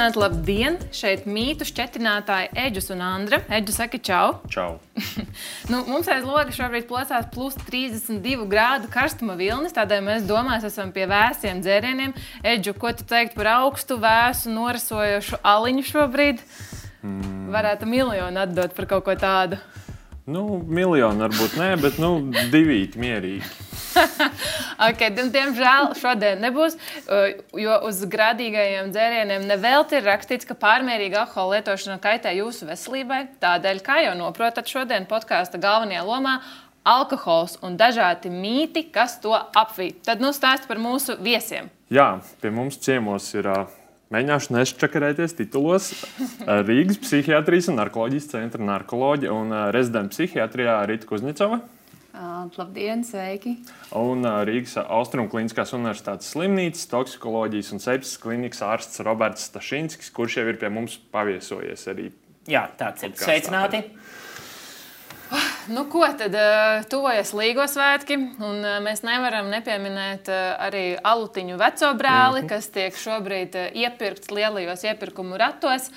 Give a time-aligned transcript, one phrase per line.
[0.00, 0.76] Sveicināti, labdien!
[0.96, 3.42] Šeit mītu šķetinātāji Eģis un Andra.
[3.52, 4.38] Eģis saka, čau!
[4.48, 4.78] Čau!
[5.70, 10.94] nu, mums aiz logas šobrīd plosās plus 32 grādu karstuma vilnis, tādēļ mēs domājam, esam
[10.96, 12.16] pie vēsiem dzērieniem.
[12.48, 16.40] Eģu, ko tu teiktu par augstu, vēsu, norasojošu aliņu šobrīd?
[17.04, 17.50] Mm.
[17.52, 19.60] Varētu miljonu atdot par kaut ko tādu.
[20.24, 22.14] Nu, miljonu varbūt nē, bet nu,
[22.48, 23.68] divi mierīgi.
[24.88, 31.58] okay, diemžēl šodien nebūs, uh, jo uz grādīgajiem dzērieniem nevelti ir rakstīts, ka pārmērīga alkohola
[31.58, 33.22] lietošana kaitē jūsu veselībai.
[33.42, 36.38] Tādēļ, kā jau noprotat, šodien podkāsta galvenajā lomā
[36.86, 40.00] alkohols un dažādi mīti, kas to apvīt.
[40.06, 41.68] Tad nu stāst par mūsu viesiem.
[41.92, 43.50] Jā, pie mums ciemos ir.
[43.50, 43.76] Uh...
[44.10, 45.92] Mēģināšu nešķakarēties titulos.
[46.66, 51.60] Rīgas psihiatrijas un narkoloģijas centra narkoloģija un rezidenta psihiatrijā Rīta Kuznicova.
[52.20, 53.54] Labdien, sveiki!
[53.96, 60.58] Un Rīgas Austrumkliniskās Universitātes slimnīcas toksikoloģijas un sepsis klinikas ārsts Roberts Stašinskis, kurš jau ir
[60.60, 62.10] pie mums paviesojies arī.
[62.50, 63.16] Jā, tāds ir.
[63.16, 63.84] Sveicināti!
[65.70, 66.34] Nu, ko tad
[66.90, 72.48] tuvojas Līgo svētki, un mēs nevaram nepieminēt arī alutiņu veco brāli, mm -hmm.
[72.48, 75.90] kas tiek šobrīd iepirkts lielajos iepirkumu ratos.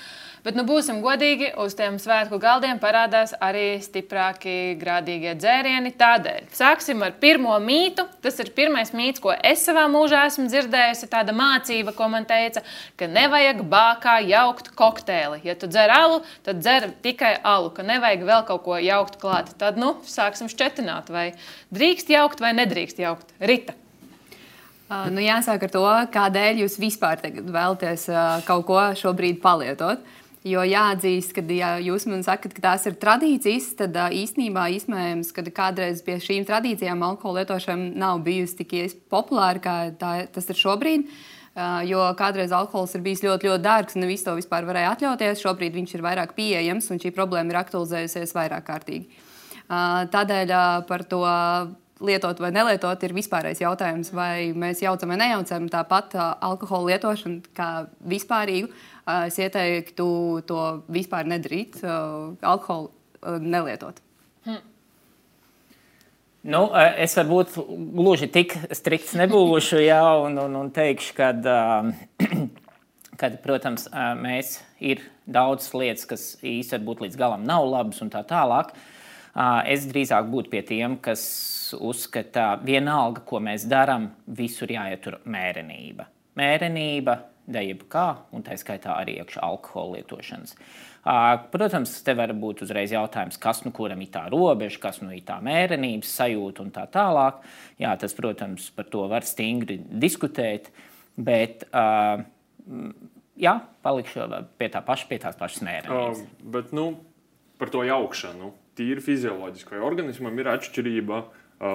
[0.44, 5.94] Bet, nu, būsim godīgi, uz tiem svētku galdiem parādās arī stiprāki grādīgie dzērieni.
[5.96, 8.04] Tādēļ sāksim ar pirmo mītu.
[8.20, 11.08] Tas ir pirmais mīts, ko es savā mūžā esmu dzirdējusi.
[11.14, 12.60] Tāda mācība, ko man teica,
[13.00, 15.40] ka nevajag bākā jaukt kokteili.
[15.48, 19.54] Ja tu dzer alu, tad dzer tikai alu, ka nevajag vēl kaut ko jaukt klāt.
[19.64, 21.30] Tad, nu, sāksim šķetināt, vai
[21.72, 23.32] drīkst jaukt vai nedrīkst jaukt.
[23.40, 23.72] Rita.
[24.84, 30.04] Uh, nu, jāsāk ar to, kādēļ jūs vispār vēlaties uh, kaut ko šobrīd palietot.
[30.04, 35.30] Uh, Jo jāatzīst, ka, ja jūs man sakat, ka tās ir tradīcijas, tad īstenībā iespējams,
[35.32, 38.74] ka kādreiz pie šīm tradīcijām alkohola lietošana nav bijusi tik
[39.08, 41.08] populāra, kā tā, tas ir šobrīd.
[41.88, 45.40] Jo kādreiz alkohols ir bijis ļoti, ļoti dārgs, un ne visi to vispār varēja atļauties.
[45.40, 49.23] Šobrīd viņš ir vairāk pieejams, un šī problēma ir aktualizējusies vairāk kārtīgi.
[49.68, 50.52] Tādēļ
[50.88, 51.22] par to
[52.04, 57.68] lietot vai nelietot, ir vispārējais jautājums, vai mēs jaucam vai nejaucam tāpat alkohola lietošanu kā
[58.04, 58.68] vispārīgu
[59.26, 60.06] es ieteiktu
[60.48, 60.60] to
[60.92, 62.90] vispār nedarīt, alkoholu
[63.40, 64.00] nelietot.
[64.44, 64.60] Hmm.
[66.44, 66.66] Nu,
[67.00, 67.56] es varbūt
[67.96, 71.30] gluži tik strikts nebūšu, jā, un, un, un teikšu, ka,
[73.20, 73.88] kad, protams,
[74.20, 78.74] mēs ir daudz lietas, kas īstenībā līdz galam nav labas un tā tālāk.
[79.66, 81.22] Es drīzāk būtu pie tiem, kas
[81.74, 86.06] uzskata, ka vienalga, ko mēs darām, visur jāietur mērenība.
[86.38, 87.16] Mērenība,
[87.50, 90.54] dejība kā, un tā skaitā arī iekšā alkohola lietošanas.
[91.52, 95.26] Protams, te var būt uzreiz jautājums, kas nu kuram ir tā robeža, kas nu ir
[95.26, 97.42] tā mērenības sajūta un tā tālāk.
[97.82, 100.70] Jā, tas, protams, par to var stingri diskutēt,
[101.18, 101.66] bet
[103.36, 106.22] jā, palikšu pie tā paša, pie tās pašas mērenības.
[106.22, 106.92] Uh, bet, nu,
[107.60, 111.22] par to jaukšanu, tīri fizioloģiski, vai organismam ir atšķirība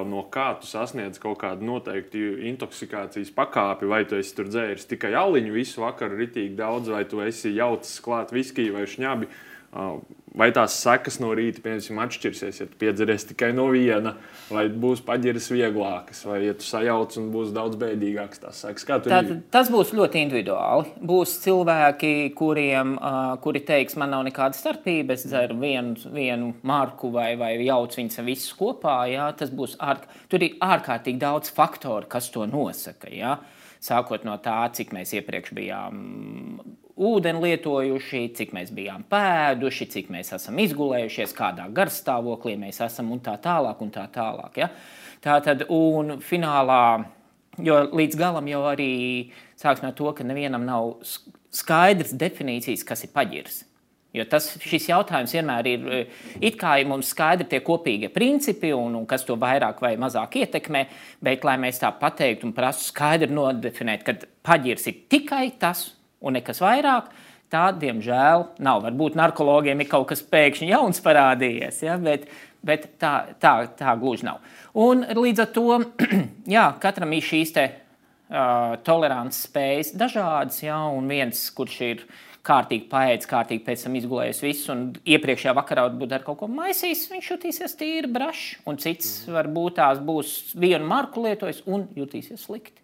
[0.09, 5.13] no kā tu sasniedz kaut kādu noteiktu intoksikācijas pakāpi, vai tu esi tur dzēris tikai
[5.17, 9.29] aliņu visu vakaru, ritīgi daudz, vai tu esi jaucis klāt viskiju vai šņabi.
[10.39, 14.13] Vai tās sekas no rīta, piemēram, atšķirsies, ja tu piedzeries tikai no viena,
[14.53, 18.85] vai būs paģiras vieglākas, vai ja tu sajauc un būs daudz bēdīgākas tās sekas?
[19.09, 20.93] Tad, tas būs ļoti individuāli.
[21.11, 22.95] Būs cilvēki, kuriem,
[23.43, 28.21] kuri teiks, man nav nekāda starpība, es dzeru vienu, vienu marku vai, vai jaucu viņus
[28.29, 28.99] visus kopā.
[29.09, 30.05] Jā, tas būs ārk...
[30.29, 33.09] Tur ir ārkārtīgi daudz faktoru, kas to nosaka.
[33.11, 33.39] Jā.
[33.81, 36.05] Sākot no tā, cik mēs iepriekš bijām
[36.99, 43.21] ūdeni lietojuši, cik mēs bijām pēduši, cik mēs esam izgulējušies, kādā garstāvoklī mēs esam un
[43.23, 43.79] tā tālāk.
[43.83, 44.69] Un tā tālāk ja?
[45.23, 46.83] Tā tad, un finālā,
[47.63, 48.91] jo līdz galam jau arī
[49.59, 50.93] sāksim ar to, ka nevienam nav
[51.55, 53.63] skaidrs definīcijas, kas ir paģirs.
[54.15, 55.83] Jo tas, šis jautājums vienmēr ir,
[56.41, 60.39] it kā ir mums skaidri tie kopīgie principi, un, un kas to vairāk vai mazāk
[60.41, 60.81] ietekmē,
[61.21, 64.15] bet, lai mēs tā pateiktu un prastu skaidri nodefinēt, ka
[64.49, 67.11] paģirs ir tikai tas, un nekas vairāk.
[67.49, 68.83] Tā, diemžēl, nav.
[68.85, 71.97] Varbūt narkologiem ir kaut kas pēkšņi jauns parādījies, ja?
[71.97, 72.27] bet,
[72.65, 74.43] bet tā, tā, tā gluži nav.
[74.77, 75.79] Un līdz ar to
[76.55, 77.65] jā, katram ir šīs te,
[78.29, 80.77] uh, tolerances spējas dažādas, ja?
[80.93, 82.03] un viens, kurš ir
[82.45, 87.07] kārtīgi paēdis, kārtīgi pēc tam izgulējis visu, un iepriekšējā vakarā varbūt ar kaut ko maisījis,
[87.11, 89.35] viņš jutīsies tīri brašs, un cits mm.
[89.35, 92.78] varbūt tās būs vienu marku lietojis un jutīsies slikti.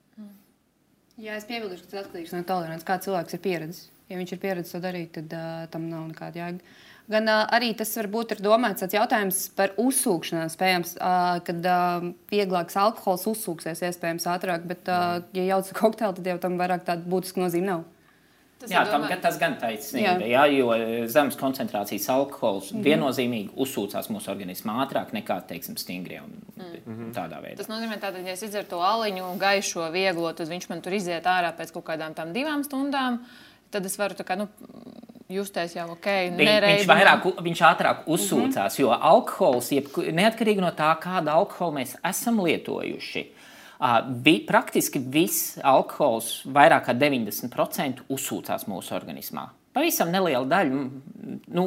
[1.16, 3.86] Jā, es piebildu, ka tas atkarīgs no tolerances, kā cilvēks ir pieredzējis.
[4.12, 6.76] Ja viņš ir pieredzējis to darīt, tad uh, tam nav nekāda jēga.
[7.10, 10.52] Gan uh, arī tas var būt domāts tāds jautājums par uzsūkšanām.
[10.52, 16.32] Spējams, uh, kad uh, vieglāks alkohols uzsūksies, iespējams, ātrāk, bet, uh, ja jauc kokteili, tad
[16.34, 17.86] jau tam vairāk tāda būtiska nozīme nav.
[18.66, 20.30] Tas Jā, tam, domā- tas gan taisnība, jā.
[20.34, 22.86] Jā, jo zemes koncentrācijas alkohols mm -hmm.
[22.88, 27.12] viennozīmīgi uzsūcās mūsu organismā ātrāk nekā, teiksim, stingrie un mm.
[27.14, 27.60] tādā veidā.
[27.62, 31.30] Tas nozīmē, ka, ja es izdzeru to aliņu, gaišo, vieglo, tad viņš man tur iziet
[31.30, 33.20] ārā pēc kaut kādām tam divām stundām.
[33.72, 34.48] Tad es varu tā kā, nu,
[35.30, 36.08] justies jau ok.
[36.38, 41.96] Viņ, viņš, vairāk, viņš ātrāk uzsūcās, jo alkohols, jebku- neatkarīgi no tā, kādu alkoholu mēs
[42.04, 43.26] esam lietojuši,
[44.26, 49.50] vi, praktiski viss alkohols, vairāk kā 90%, uzsūcās mūsu organismā.
[49.76, 50.78] Pavisam neliela daļa,
[51.58, 51.64] nu,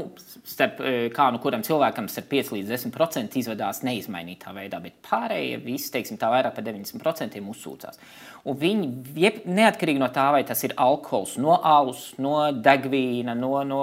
[0.48, 5.58] starp e, kā nu kuram cilvēkam, ar 5 līdz 10% izvedās neizmainītā veidā, bet pārējie
[5.60, 8.00] visi, teiksim, tā vairāk par 90% uzsūcās.
[8.48, 8.88] Un viņi,
[9.20, 13.82] jeb, neatkarīgi no tā, vai tas ir alkohols no alus, no degvīna, no, no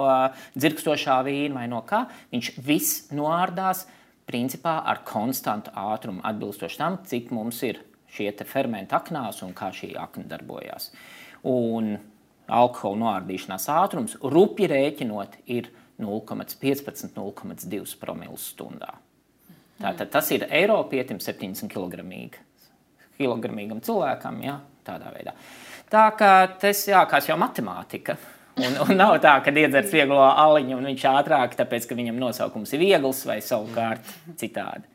[0.58, 3.86] dzirkstošā vīna vai no kā, viņš viss noārdās
[4.26, 7.78] principā ar konstantu ātrumu, atbilstoši tam, cik mums ir
[8.16, 10.90] šie fermenti aknās un kā šī akna darbojas.
[11.46, 11.96] Un
[12.46, 15.70] alkohola noārdīšanās ātrums, rupji rēķinot, ir
[16.02, 18.92] 0,15-0,2 promilus stundā.
[19.80, 22.04] Tātad tas ir Eiropietim 70 kg.
[23.16, 25.32] Cilvēkam, jā, tādā veidā.
[25.92, 28.16] Tā kā tas jākās jau matemātika.
[28.56, 32.72] Un, un nav tā, ka iedzers vieglo aliņu un viņš ātrāk, tāpēc ka viņam nosaukums
[32.72, 34.04] ir viegls vai savukārt
[34.40, 34.88] citādi.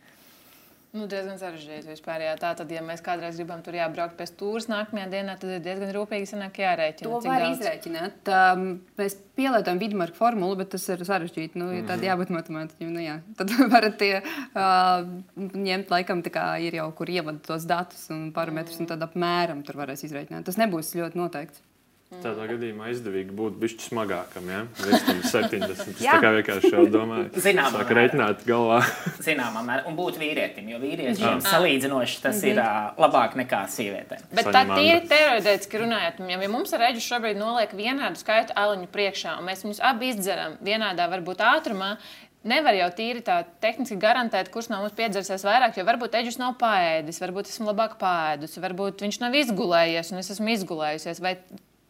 [0.91, 2.19] Nu, diezgan sarežģīti vispār.
[2.25, 2.33] Jā.
[2.35, 5.93] Tā tad, ja mēs kādreiz gribam tur jābraukt pēc stūres nākamajā dienā, tad ir diezgan
[5.95, 7.07] rūpīgi sanāk jārēķina.
[7.07, 7.61] To var daudz.
[7.61, 8.31] izrēķināt.
[8.35, 8.65] Um,
[8.99, 11.55] mēs pielietojam vidusmarka formulu, bet tas ir sarežģīti.
[11.55, 11.87] Nu, ja Mhm.
[11.93, 12.91] tad jābūt matemātiķim.
[12.91, 13.21] Nu, jā.
[13.39, 15.07] Tad varat tie, uh,
[15.39, 19.79] ņemt, laikam, kā ir jau kur ievada tos datus un parametrus, un tad apmēram tur
[19.79, 20.43] varēs izrēķināt.
[20.43, 21.63] Tas nebūs ļoti noteikts.
[22.11, 25.93] Tādā gadījumā izdevīgi būtu bijis smagākam, ja virs tam 70.
[25.95, 26.17] Es Jā.
[26.17, 27.95] tā kā vienkārši jau domāju, Zināmā mērā.
[27.97, 28.81] reiķināt galvā.
[29.23, 34.27] Zināmā mērā, un būt vīrietim, jo vīriešiem salīdzinoši tas ir ā, labāk nekā sievietēm.
[34.35, 39.37] Bet tā tīri teorētiski runājot, ja mums ar reģistrāciju šobrīd noliek vienādu skaitu aliņu priekšā,
[39.39, 41.95] un mēs viņus abi izdzeram vienādā, varbūt ātrumā,
[42.43, 46.55] nevar jau tīri tā tehniski garantēt, kurš no mums piedzersies vairāk, jo varbūt eģis nav
[46.61, 51.21] paēdis, varbūt esmu labāk paēdus, varbūt viņš nav izgulējies, un es esmu izgulējusies.
[51.23, 51.37] Vai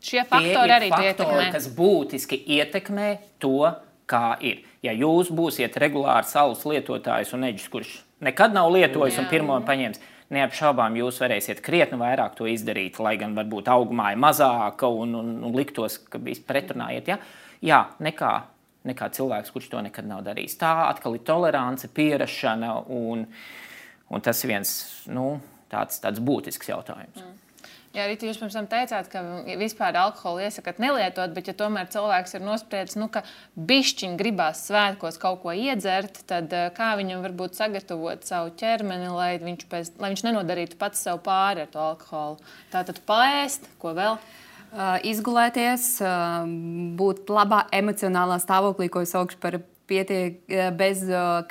[0.02, 1.48] šie faktori arī to faktori, ietekmē?
[1.56, 3.10] kas būtiski ietekmē
[3.42, 3.72] to,
[4.12, 4.64] kā ir.
[4.84, 7.92] Ja jūs būsiet regulārs saules lietotājs un eģis, kurš
[8.26, 9.32] nekad nav lietojis un Jā.
[9.32, 10.02] pirmo paņēmis,
[10.32, 15.32] neapšaubām jūs varēsiet krietni vairāk to izdarīt, lai gan varbūt augumā ir mazāka un, un,
[15.48, 17.12] un liktos, ka bija pretrunā iet.
[17.12, 17.20] Ja?
[17.62, 18.32] Jā, nekā,
[18.88, 20.58] nekā cilvēks, kurš to nekad nav darījis.
[20.62, 23.28] Tā atkal ir tolerance, pierašana un,
[24.10, 24.74] un tas viens
[25.12, 25.36] nu,
[25.72, 27.20] tāds, tāds būtisks jautājums.
[27.20, 27.41] Mm.
[27.92, 29.22] Jā, arī jūs pirms tam teicāt, ka
[29.60, 33.26] vispār alkoholu iesakāt nelietot, bet, ja tomēr cilvēks ir nospriedzis, nu, ka
[33.60, 39.34] bišķiņi gribās svētkos kaut ko iedzert, tad eh, kā viņam varbūt sagatavot savu ķermeni, lai
[39.44, 42.40] viņš, pēc, lai viņš nenodarītu pats sev pāri ar to alkoholu?
[42.72, 44.16] Tātad paēst, ko vēl?
[44.72, 46.48] Uh, izgulēties, uh,
[46.96, 49.60] būt labā emocionālā stāvoklī, ko es saukšu par
[49.92, 50.38] pietiek,
[50.80, 51.02] bez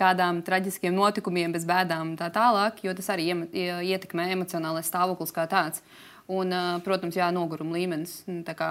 [0.00, 5.44] kādām traģiskiem notikumiem, bez bēdām un tā tālāk, jo tas arī ietekmē emocionālais stāvoklis kā
[5.50, 5.84] tāds.
[6.30, 6.54] Un,
[6.86, 8.20] protams, jā, noguruma līmenis.
[8.30, 8.70] Nu, kā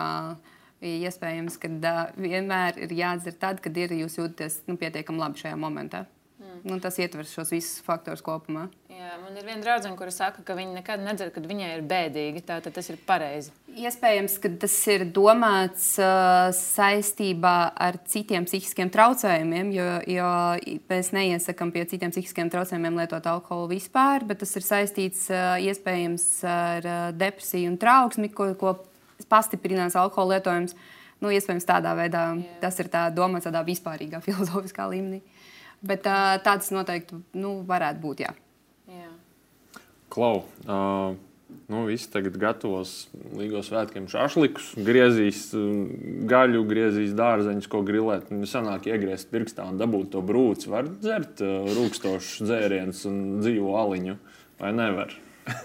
[0.80, 1.68] Iespējams, ka
[2.16, 6.06] vienmēr ir jādzer tad, kad ir jūs jūtaties nu, pietiekami labi šajā momentā.
[6.68, 8.68] Nu, tas ietver šos visus faktorus kopumā.
[9.00, 12.42] Jā, man ir viena draudzene, kura saka, ka viņa nekad nedzer, kad viņai ir bēdīgi.
[12.44, 13.54] Tātad tas ir pareizi.
[13.80, 19.88] Iespējams, ka tas ir domāts uh, saistībā ar citiem psihiskiem traucējumiem, jo,
[20.18, 20.34] jo
[20.92, 26.30] mēs neiesakām pie citiem psihiskiem traucējumiem lietot alkoholu vispār, bet tas ir saistīts uh, iespējams
[26.44, 28.76] ar uh, depresiju un trauksmi, ko, ko
[29.32, 30.76] pastiprinās alkohola lietojums.
[31.20, 32.60] Nu, iespējams, tādā veidā Jā.
[32.62, 35.24] tas ir tā domāts tādā vispārīgā filozofiskā līmenī.
[35.86, 38.24] Bet uh, tāds noteikti nu, varētu būt.
[38.26, 38.34] Jā.
[38.92, 39.12] Jā.
[40.12, 41.14] Klau, uh,
[41.72, 42.94] nu, visi tagad gatavos
[43.38, 45.46] Līgos svētkiem šāφlikus, griezīs
[46.30, 48.34] gaļu, griezīs dārzeņus, ko grilēt.
[48.34, 50.72] Nu, sanāk iegriezt pirkstā un dabūt to brūci.
[50.74, 54.20] Var dzert uh, rūkstošus dzērienus un dzīvo aliņu,
[54.60, 55.16] vai nevar?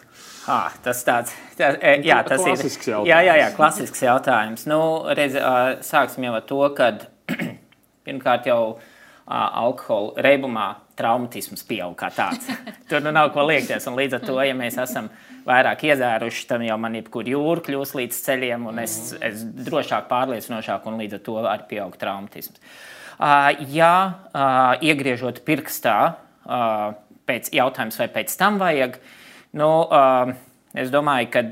[0.44, 3.09] Ah, tas tāds, tā, e, jā, tas Klasisks ir jautājums.
[3.09, 4.66] Jā, jā, jā, klasisks jautājums.
[4.68, 4.80] Nu,
[5.16, 5.38] redz,
[5.88, 6.90] sāksim jau ar to, ka
[8.04, 8.59] pirmkārt jau
[9.26, 10.66] alkohola reibumā
[10.98, 12.48] traumatisms pieaug kā tāds.
[12.90, 13.86] Tur nu nav ko liekties.
[13.90, 15.08] Un līdz ar to, ja mēs esam
[15.48, 20.86] vairāk iedzēruši, tad jau man jebkur jūra kļūs līdz ceļiem, un es, es drošāk, pārliecinošāk,
[20.88, 22.60] un līdz ar to arī pieaug traumatisms.
[23.72, 23.94] Ja
[24.84, 25.98] iegriežot pirkstā,
[27.28, 28.96] pēc jautājums, vai pēc tam vajag,
[29.60, 29.70] nu,
[30.76, 31.44] es domāju, ka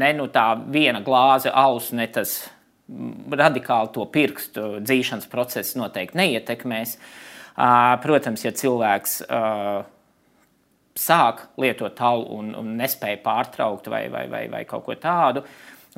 [0.00, 2.42] ne nu tā viena glāze alus, ne tas
[3.30, 6.96] radikāli to pirkstu dzīšanas procesu noteikti neietekmēs.
[8.02, 9.20] Protams, ja cilvēks
[11.00, 15.44] sāk lietot talu un, un nespēja pārtraukt vai, vai, vai, vai kaut ko tādu,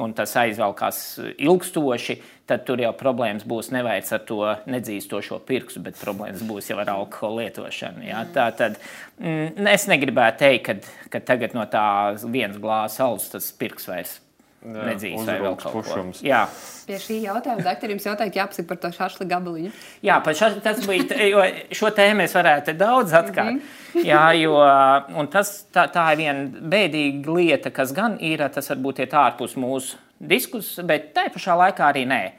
[0.02, 0.98] un tas aizvelkās
[1.36, 2.16] ilgstoši,
[2.48, 4.40] tad tur jau problēmas būs nevis ar to
[4.72, 8.04] nedzīstošo pirkstu, bet problēmas būs jau ar alkohola lietošanu.
[8.08, 8.24] Ja?
[8.32, 8.78] Tā tad
[9.20, 11.86] mm, es negribētu teikt, ka tagad no tā
[12.24, 14.20] vienas glāzes alus tas pirks vairs
[14.62, 16.20] nedzīs vai vēl kaut pušums.
[16.20, 16.26] ko.
[16.26, 16.42] Jā.
[16.86, 19.72] Pie šī jautājuma, doktor, jums noteikti jāpasaka par to šāšli gabaliņu.
[20.06, 21.44] Jā, par šo, tas bija, jo
[21.78, 23.58] šo tēmu mēs varētu daudz atkārt.
[23.58, 23.60] Mm
[23.94, 24.06] -hmm.
[24.06, 29.12] Jā, jo tas, tā, tā ir viena bēdīga lieta, kas gan ir, tas varbūt iet
[29.12, 32.32] ārpus mūsu diskusijas, bet tai pašā laikā arī nē.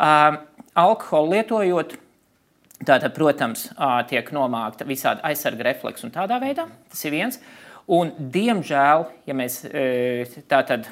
[0.00, 0.36] Uh,
[0.74, 1.96] alkoholu lietojot,
[2.84, 6.68] tātad, protams, uh, tiek nomākta visādi aizsarga refleksi un tādā veidā.
[6.88, 7.40] Tas ir viens.
[7.90, 9.64] Un, diemžēl, ja mēs
[10.48, 10.86] tātad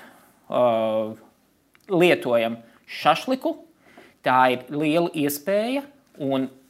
[0.49, 1.15] uh,
[1.89, 3.55] lietojam šašliku,
[4.25, 5.85] tā ir liela iespēja.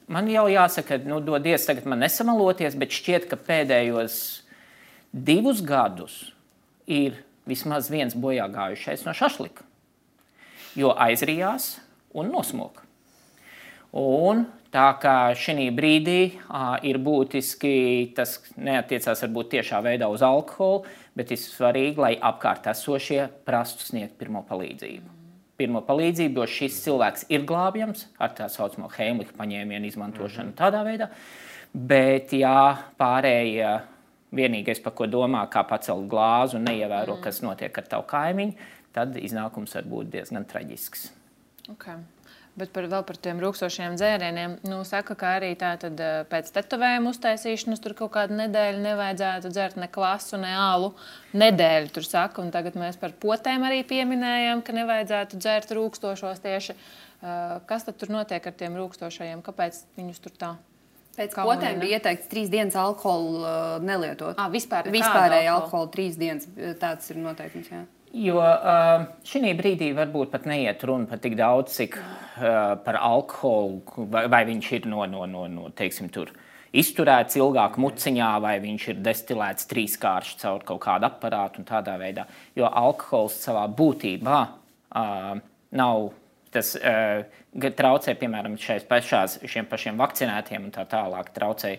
[0.09, 4.19] Man jau jāsaka, nu, dodies tagad man nesamaloties, bet šķiet, ka pēdējos
[5.13, 6.21] divus gadus
[6.89, 9.65] ir vismaz viens bojā gājušais no šašlika,
[10.77, 11.77] jo aizrijās
[12.17, 12.85] un nosmoka.
[13.97, 20.85] Un tā kā šī brīdī uh, ir būtiski, tas neatiecās varbūt tiešā veidā uz alkoholu,
[21.19, 25.17] bet ir svarīgi, lai apkārt esošie prastu sniegt pirmo palīdzību.
[25.59, 30.59] Pirmo palīdzību, jo šis cilvēks ir glābjams ar tā saucamo Heimlicha paņēmienu izmantošanu mm -hmm.
[30.61, 31.11] tādā veidā.
[31.75, 33.81] Bet, ja pārējie
[34.33, 37.23] vienīgais, par ko domā, kā pacelt glāzi un neievēro, mm.
[37.25, 38.53] kas notiek ar tavu kaimiņu,
[38.93, 41.13] tad iznākums var būt diezgan traģisks.
[41.69, 42.01] Okay.
[42.59, 44.57] Bet par, vēl par tiem rūkstošiem dzērieniem.
[44.67, 49.53] Nu, saka, ka arī tā, tad, eh, pēc tetovējuma uztaisīšanas tur kaut kādu nedēļu nevajadzētu
[49.53, 50.93] dzert ne klasu, ne alu.
[51.39, 56.75] Nedēļu tur saka, un tagad mēs par potēm arī pieminējām, ka nevajadzētu dzert rūkstošos tieši.
[57.19, 59.43] Uh, kas tad tur notiek ar tiem rūkstošajiem?
[59.47, 60.51] Kāpēc viņus tur tā?
[61.19, 64.39] Pēc potēm bija ieteikts trīs dienas alkoholu uh, nelietot.
[64.39, 65.65] Ah, vispār, Vispārēji alkoholu.
[65.65, 66.47] alkoholu trīs dienas.
[66.79, 67.71] Tāds ir noteikums.
[67.75, 67.85] Jā.
[68.17, 74.07] Jo uh, šī brīdī varbūt pat neiet runa par tik daudz, cik uh, par alkoholu,
[74.09, 76.33] vai, vai viņš ir no, no, no, no teiksim, tur.
[76.73, 82.25] Izturēts ilgāk muciņā, vai viņš ir destilēts trīskārši caur kaut kādu aparātu un tādā veidā.
[82.57, 85.31] Jo alkohols savā būtībā uh,
[85.77, 86.09] nav
[86.53, 88.57] tas, uh, traucē, piemēram,
[88.89, 91.77] pašās, šiem pašiem vakcinētiem un tā tālāk, traucē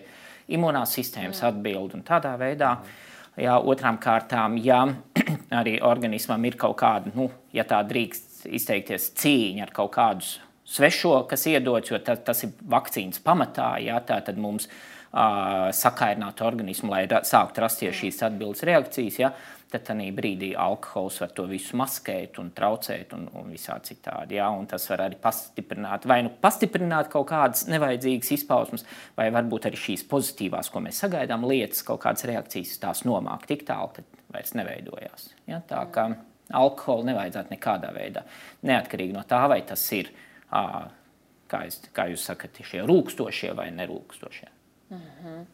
[0.50, 2.76] imunās sistēmas atbildi un tādā veidā.
[2.78, 3.06] Mm
[3.40, 4.82] Jā, otrām kārtām, ja
[5.60, 10.26] arī organismam ir kaut kāda, nu, ja tā drīkst izteikties, cīņa ar kaut kādu
[10.70, 16.46] svešo, kas iedots, jo ta, tas ir vakcīnas pamatā, jā, tā tad mums uh, sakairinātu
[16.46, 19.18] organismu, lai ra, sāktu rasties šīs atbildes reakcijas.
[19.22, 19.32] Jā,
[19.70, 24.38] tad tādā brīdī alkohols var to visu maskēt un traucēt un, un visā citādi.
[24.40, 24.48] Ja?
[24.54, 28.86] Un tas var arī pastiprināt, vai nu pastiprināt kaut kādas nevajadzīgas izpausmes,
[29.18, 33.66] vai varbūt arī šīs pozitīvās, ko mēs sagaidām, lietas, kaut kādas reakcijas tās nomāk tik
[33.68, 35.30] tālu, ka vairs neveidojās.
[35.50, 35.62] Ja?
[35.66, 36.08] Tā kā
[36.50, 38.24] alkoholu nevajadzētu nekādā veidā,
[38.66, 40.10] neatkarīgi no tā, vai tas ir,
[40.50, 44.50] kā, es, kā jūs sakat, šie rūkstošie vai nerūkstošie.
[44.90, 45.48] Mm -hmm.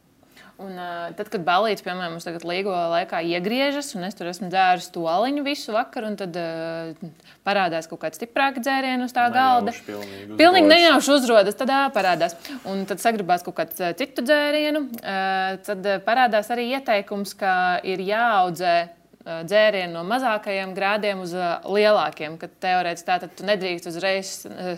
[0.56, 4.48] Un, uh, tad, kad balīts, piemēram, mums tagad līgo laikā iegriežas, un es tur esmu
[4.48, 7.10] dzēris to aliņu visu vakaru, un tad uh,
[7.44, 9.74] parādās kaut kāds stiprāks dzēriens uz tā galda.
[9.84, 12.38] Pilnīgi, pilnīgi nejauši uzrodas, tad uh, parādās.
[12.64, 14.86] Un tad sagribās kaut kādu citu dzērienu.
[14.96, 17.52] Uh, tad parādās arī ieteikums, ka
[17.84, 18.76] ir jāaudzē
[19.26, 22.36] dzērienu no mazākajiem grādiem uz lielākiem.
[22.40, 24.32] Kad teorētiski tātad tu nedrīkst uzreiz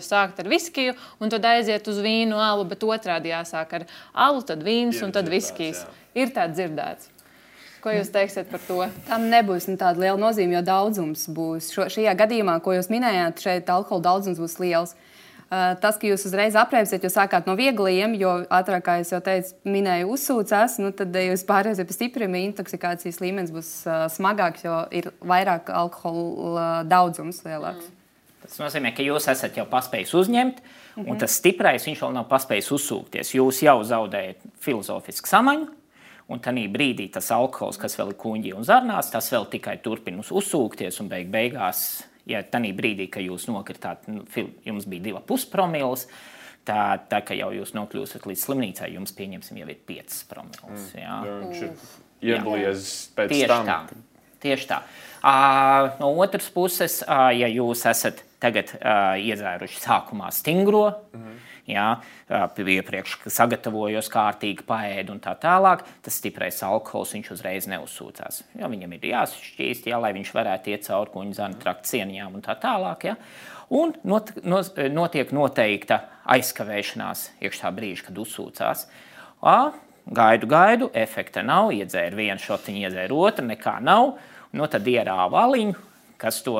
[0.05, 4.65] sākt ar viskiju un tad aiziet uz vīnu, alu, bet otrādi jāsāk ar alu, tad
[4.65, 5.85] vīns ir un tad viskijs.
[6.17, 7.11] Ir tā dzirdēts.
[7.79, 8.81] Ko jūs teiksiet par to?
[9.07, 11.69] Tam nebūs nu, tāda liela nozīme, jo daudzums būs.
[11.71, 14.97] Šo, šajā gadījumā, ko jūs minējāt, šeit alkohola daudzums būs liels.
[14.97, 15.08] Uh,
[15.49, 20.11] tas, ka jūs uzreiz apreibsiet, jūs sākāt no viegliem, jo ātrāk, kā jau teicu, minēju,
[20.13, 25.09] uzsūcās, nu, tad eh, jūs pārēsiet pie stipriem, intoksikācijas līmenis būs uh, smagāks, jo ir
[25.25, 27.87] vairāk alkohola daudzums lielāks.
[27.87, 27.95] Mm.
[28.45, 31.07] Tas nozīmē, ka jūs esat jau paspējis uzņemt, mm -hmm.
[31.07, 31.19] un mhm.
[31.19, 33.35] tas stiprais viņš vēl nav paspējis uzsūkties.
[33.35, 35.67] Jūs jau zaudējat filozofisku samaņu,
[36.29, 40.21] un tajā brīdī tas alkohols, kas vēl ir kuģi un zarnās, tas vēl tikai turpina
[40.21, 44.25] uzsūkties, un beig beigās ja tajā brīdī, kad jūs nokritāt, nu,
[44.65, 46.07] jums bija divi puspromils,
[46.67, 50.85] tā, tā ka jau jūs nokļūstat līdz slimnīcai, jums pieņemsim jau ir 5 promils.
[50.93, 51.01] Mm.
[51.01, 51.17] Jā.
[51.25, 53.69] Jā, viņš ir ieblies pēc Tieši tam.
[53.69, 54.05] Tā.
[54.39, 54.81] Tieši tā.
[55.19, 61.48] Uh, no otras puses, uh, ja jūs esat tagad uh, iedzēruši sākumā stingro, mm -hmm
[61.69, 61.87] ja,
[62.29, 68.41] iepriekš sagatavojos kārtīgi, paēdu un tā tālāk, tas stiprais alkohols viņš uzreiz neuzsūcās.
[68.59, 72.45] Ja, viņam ir jāsašķīst, ja, lai viņš varētu iet cauri kuģa zāņu trakta cieniņām un
[72.45, 73.07] tā tālāk.
[73.11, 73.17] Ja.
[73.69, 78.87] Un not, not, notiek noteikta aizkavēšanās iekš tā brīža, kad uzsūcās.
[79.45, 79.57] A,
[80.09, 84.15] gaidu, gaidu, efekta nav, iedzēra vienu šotiņu, iedzēra otru, nekā nav.
[84.57, 85.75] No tad ierāva aliņu,
[86.17, 86.57] kas to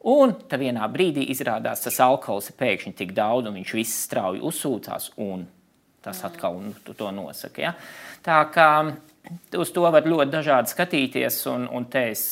[0.00, 4.40] Un tad vienā brīdī izrādās, tas alkohols ir pēkšņi tik daudz, un viņš viss strauji
[4.48, 5.44] uzsūcās, un
[6.00, 7.60] tas atkal nu, to nosaka.
[7.60, 7.72] Ja?
[8.24, 8.68] Tā kā
[9.60, 12.22] uz to var ļoti dažādi skatīties, un, un te es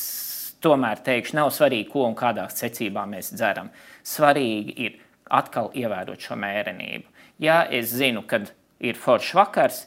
[0.65, 3.69] tomēr teikšu, nav svarīgi, ko un kādā secībā mēs dzeram.
[4.01, 4.97] Svarīgi ir
[5.29, 7.05] atkal ievērot šo mērenību.
[7.45, 8.49] Ja es zinu, kad
[8.81, 9.83] ir foršs vakars,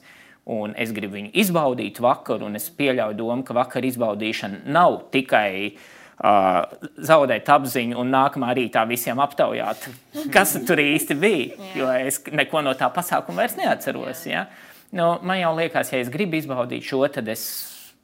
[0.46, 5.50] un es gribu viņu izbaudīt vakaru, un es pieļauju domu, ka vakar izbaudīšana nav tikai
[5.72, 5.82] uh,
[6.22, 9.88] zaudēt apziņu un nākamā rītā visiem aptaujāt,
[10.34, 11.70] kas tur īsti bija.
[11.78, 14.26] Jo es neko no tā pasākuma vairs neatceros.
[14.30, 14.46] Ja?
[14.92, 17.46] Nu, man jau liekas, ja es gribu izbaudīt šo, tad es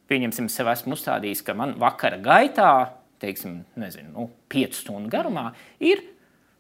[0.07, 2.71] pieņemsim, sev esmu uzstādījis, ka man vakara gaitā,
[3.21, 5.51] teiksim, nezinu, nu, 5 stundu garumā,
[5.83, 6.01] ir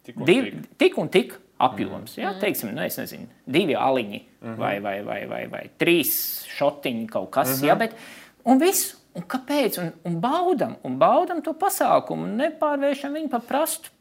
[0.05, 0.69] tik un div, tik.
[0.83, 2.17] tik, un tik apjoms.
[2.17, 2.21] Mm.
[2.21, 2.35] Ja?
[2.41, 4.59] Teiksim, nu, nezinu, divi aliņi mm -hmm.
[4.59, 7.49] vai, vai, vai, vai, vai trīs šotiņi kaut kas.
[7.49, 7.67] Mm -hmm.
[7.67, 7.75] ja?
[7.75, 7.95] Bet,
[8.43, 8.96] un viss.
[9.17, 9.79] Un kāpēc?
[9.81, 13.93] Un, un baudam, un baudam to pasākumu, nepārvēršam viņu par prastu,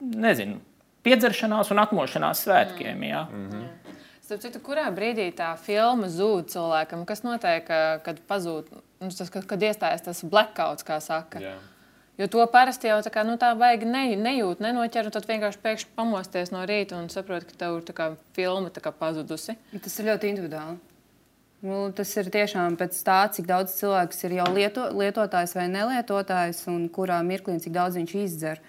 [0.00, 0.60] nezinu,
[1.04, 3.04] piedzeršanās un atmošanās svētkiem.
[3.04, 3.26] Ja?
[3.32, 3.96] Mm -hmm.
[4.28, 7.04] Starp citu, kurā brīdī tā filma zūd cilvēkam?
[7.04, 7.64] Kas notiek,
[8.04, 8.66] kad pazūd,
[9.00, 11.40] nu, tas, kad, kad iestājas tas blackouts, kā saka?
[11.40, 11.58] Yeah.
[12.18, 15.60] Jo to parasti jau tā, kā, nu, tā vajag ne, nejūt, nenoķer, un tad vienkārši
[15.62, 19.54] pēkšņi pamosties no rīta un saprot, ka tev ir kā, filma kā, pazudusi.
[19.84, 20.80] Tas ir ļoti individuāli.
[21.58, 26.62] Nu, tas ir tiešām pēc tā, cik daudz cilvēks ir jau lieto, lietotājs vai nelietotājs,
[26.70, 28.60] un kurā mirklī cik daudz viņš izdzer.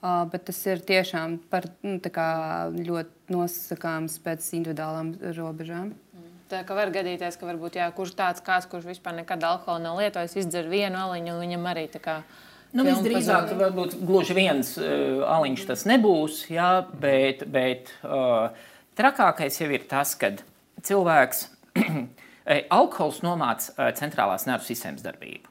[0.00, 2.30] Uh, bet tas ir tiešām par, nu, kā,
[2.72, 5.90] ļoti nosakāms pēc individuālām robežām.
[6.50, 10.00] Tā kā var gadīties, ka varbūt jā, kurš tāds kāds, kurš vispār nekad alkoholu nav
[10.00, 12.22] lietojis, izdzer vienu aliņu, un viņam arī tā kā
[12.70, 16.68] Nu, visdrīzāk, varbūt gluži viens uh, aliņš tas nebūs, jā,
[17.02, 18.54] bet, bet uh,
[18.98, 20.30] trakākais jau ir tas, ka
[20.86, 21.48] cilvēks
[22.50, 25.50] alkohols nomāca centrālās nervu sistēmas darbību.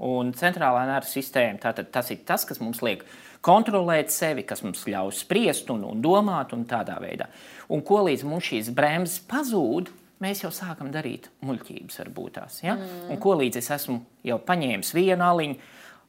[0.00, 3.04] Un centrālā nervu sistēma tātad, tas ir tas, kas mums liek
[3.44, 7.28] kontrolēt sevi, kas mums ļauj spriest un, un domāt un tādā veidā.
[7.72, 9.92] Un ko līdz mums šīs bremzes pazūd,
[10.24, 12.62] mēs jau sākam darīt muļķības varbūt tās.
[12.64, 12.78] Ja?
[12.78, 13.12] Mm.
[13.12, 15.60] Un ko līdz es esmu jau paņēmis vienu aliņu,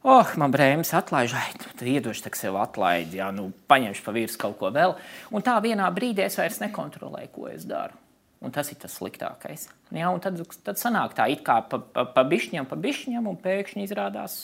[0.01, 4.55] Oh, man brēmas atlaiž, ai, tad iedošu sev atlaidi, jā, nu, paņemšu pa virs kaut
[4.57, 4.95] ko vēl.
[5.29, 8.00] Un tā vienā brīdī es vairs nekontrolēju, ko es daru.
[8.41, 9.67] Un tas ir tas sliktākais.
[9.93, 13.37] Jā, un tad, tad sanāk tā, it kā pa, pa, pa bišķiņam, pa bišķiņam, un
[13.37, 14.39] pēkšņi izrādās,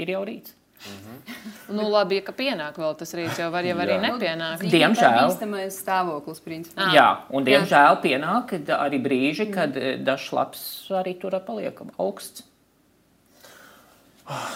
[0.00, 0.56] ir jau rīts.
[0.80, 1.76] Mm -hmm.
[1.76, 4.62] nu, labi, ja pienāk vēl tas rīts, jau var jau arī nepienākt.
[4.62, 5.28] Nu, diemžēl.
[5.28, 6.86] Tas ir stāvoklis, principā.
[6.86, 6.94] Ah.
[6.94, 10.04] Jā, un diemžēl pienāk arī brīži, kad mm.
[10.04, 12.49] dažs labs arī tur paliek augsts.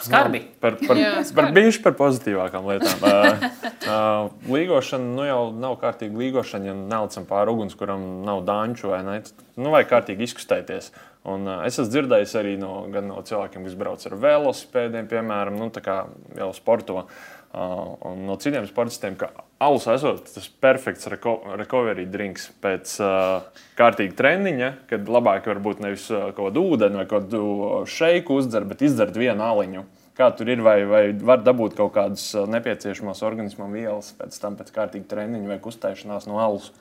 [0.05, 0.41] Skarbi.
[0.45, 1.37] No, par par, Jā, skarbi.
[1.39, 3.03] par bijuši par pozitīvākām lietām.
[3.03, 3.47] uh,
[3.95, 9.03] uh, līgošana nu jau nav kārtīgi līgošana, ja nelicam pāri uguns, kuram nav dāņu vai
[9.07, 9.19] ne.
[9.59, 10.93] Nu, vajag kārtīgi izkustēties.
[11.25, 15.71] Un, uh, es esmu dzirdējis arī no, no cilvēkiem, kas brauc ar velosipēdiem, piemēram, nu,
[16.39, 17.05] jau sporto.
[17.05, 19.29] Uh, un no citiem sportistiem, ka
[19.63, 23.45] alus esot tas perfekts reko recovery drinks pēc uh,
[23.79, 27.45] kārtīga treniņa, kad labāk varbūt nevis uh, kaut kādu ūdeni vai kādu
[27.91, 29.85] šeiku uzdzert, bet izdzert vienu aliņu.
[30.15, 34.59] Kā tur ir, vai, vai var dabūt kaut kādas uh, nepieciešamās organismam vielas pēc tam,
[34.59, 36.73] pēc kārtīga treniņa vai kustēšanās no alus?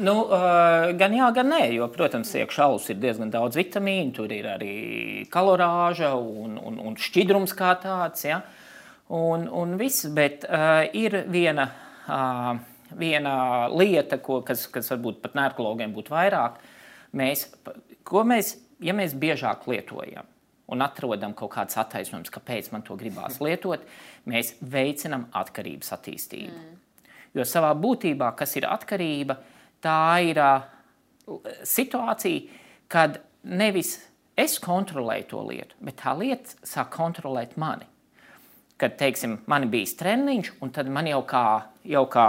[0.00, 4.32] Nu, uh, gan jā, gan nē, jo, protams, iekšā alus ir diezgan daudz vitamīnu, tur
[4.32, 4.74] ir arī
[5.32, 8.24] kalorāža un, un, un šķidrums kā tāds.
[8.28, 8.40] Ja?
[8.44, 8.59] Uh,
[9.10, 11.66] un, un viss, bet uh, ir viena,
[12.06, 12.52] uh,
[12.98, 13.34] viena
[13.72, 16.60] lieta, ko, kas, kas varbūt pat nērkologiem būtu vairāk.
[17.18, 17.48] Mēs,
[18.06, 20.28] ko mēs, ja mēs biežāk lietojam
[20.70, 23.82] un atrodam kaut kādas attaisnojumus, kāpēc man to gribās lietot,
[24.30, 26.54] mēs veicinām atkarības attīstību.
[26.54, 27.08] Mm.
[27.34, 29.38] Jo savā būtībā, kas ir atkarība,
[29.82, 33.96] tā ir uh, situācija, kad nevis
[34.38, 37.90] es kontrolēju to lietu, bet tā lieta sāk kontrolēt mani
[38.80, 41.44] kad, teiksim, man bija treniņš, un tad man jau kā,
[41.88, 42.26] jau kā,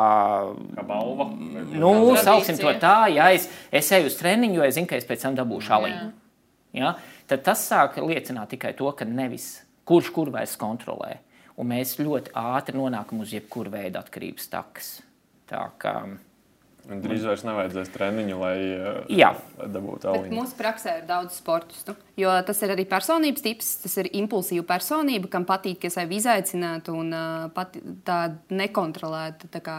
[0.78, 1.30] kā balva.
[1.72, 5.08] Nu, sauksim to tā, ja es, es eju uz treniņu, jo es zinu, ka es
[5.08, 6.08] pēc tam dabūšu aliņu.
[6.78, 6.96] Ja?
[7.32, 11.18] Tad tas sāk liecināt tikai to, ka nevis kurš kur vairs kontrolē.
[11.60, 14.92] Un mēs ļoti ātri nonākam uz jebkuru veidu atkarības takas.
[15.52, 15.96] Tā kā
[16.90, 19.20] Un drīz vairs nevajadzēs treniņu, lai, eh,
[19.60, 20.34] lai dabūtu aliņu.
[20.34, 21.94] Mūsu praksē ir daudz sportistu.
[22.18, 27.14] Jo tas ir arī personības tips, tas ir impulsīva personība, kam patīk sevi izaicināt un
[27.14, 29.78] uh, pat, tāda nekontrolēta tā kā,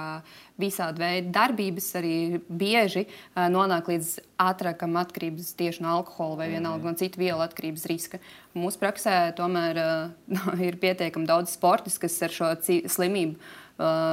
[0.63, 6.87] visādi veidi darbības arī bieži uh, nonāk līdz ātrākam atkarības tieši no alkohola vai vienalga
[6.87, 6.95] -hmm.
[6.95, 8.19] no citu vielu atkarības riska.
[8.55, 10.13] Mūsu praksē tomēr
[10.69, 13.35] ir pietiekami daudz sportistu, kas ar šo slimību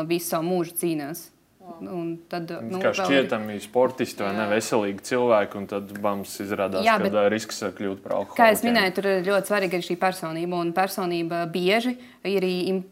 [0.07, 1.29] visu savu mūžu cīnās.
[1.79, 6.97] Un tad, nu, kā šķietami ir sportisti vai neveselīgi cilvēki, un tad bums izrādās, jā,
[7.01, 8.37] bet, ka risks kļūt par alkoholu.
[8.39, 10.59] Kā jau minēju, tur ir ļoti svarīga šī personība.
[10.59, 11.95] Un personība bieži
[12.27, 12.47] ir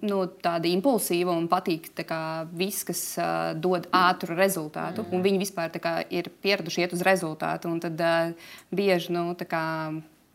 [0.07, 2.21] nu, tāda impulsīva un patīk kā,
[2.57, 5.05] viss, kas uh, dod ātru rezultātu.
[5.09, 5.25] Mm.
[5.25, 9.65] Viņi vispār kā, ir pieraduši iet uz rezultātu, un tad uh, bieži nu, kā,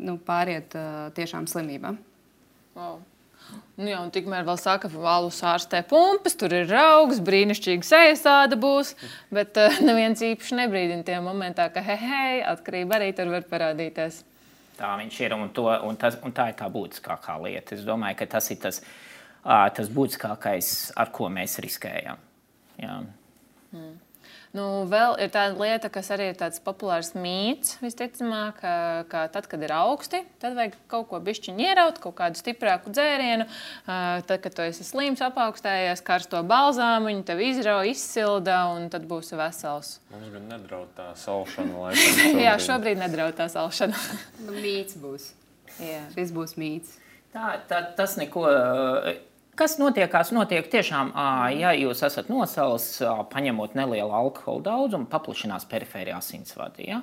[0.02, 2.00] nu, pāriet uh, tiešām slimībām.
[2.76, 3.00] Wow.
[3.78, 8.24] Nu, jā, un tikmēr vēl saka, ka valus ārstē pumpas, tur ir augs, brīnišķīga sejas
[8.24, 8.92] tāda būs.
[9.32, 14.20] Bet uh, neviens īpaši nebrīdina tajā momentā, ka hei, hei, atkarība arī tur var parādīties.
[14.76, 17.76] Tā viņš ir un, to, un, tas, un tā ir tā būtiskākā lieta.
[17.78, 22.20] Es domāju, ka tas ir tas, uh, tas būtiskākais, ar ko mēs riskējam.
[22.82, 23.00] Jā.
[23.72, 23.92] Mm.
[24.52, 28.74] Nu, vēl ir tāda lieta, kas arī ir tāds populārs mīts, visticamāk, ka,
[29.08, 33.46] ka tad, kad ir augsti, tad vajag kaut ko bišķiņu ieraut, kaut kādu stiprāku dzērienu.
[33.88, 39.40] Tad, kad tu esi slims, apaugstējies, karsto balzāmu, viņi tev izrauj, izsilda, un tad būsi
[39.40, 39.94] vesels.
[40.12, 41.96] Mums gan nedraud tā salšana.
[42.44, 43.96] Jā, šobrīd nedraud tā salšana.
[44.44, 45.32] nu, mīts būs.
[45.80, 46.04] Jā.
[46.12, 46.98] Šis būs mīts.
[47.32, 48.44] Tā, tā, tas neko
[49.62, 50.32] Kas notiekās?
[50.34, 51.12] Notiek tiešām,
[51.54, 52.96] ja jūs esat nosals,
[53.30, 56.88] paņemot nelielu alkohola daudzumu, paplašinās perifērija asinsvadi.
[56.88, 56.98] Ja?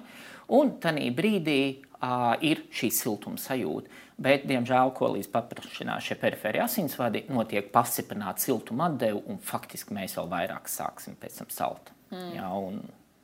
[0.51, 4.03] Un tajā brīdī uh, ir šī siltuma sajūta.
[4.19, 10.19] Bet, diemžēl, ko līdz paplašinās šie perifērie asinsvadi, notiek pastiprināta siltuma atdeve, un faktiski mēs
[10.19, 11.93] vēl vairāk sāksim pēc tam salt.
[12.11, 12.31] Mm.
[12.35, 12.51] Ja?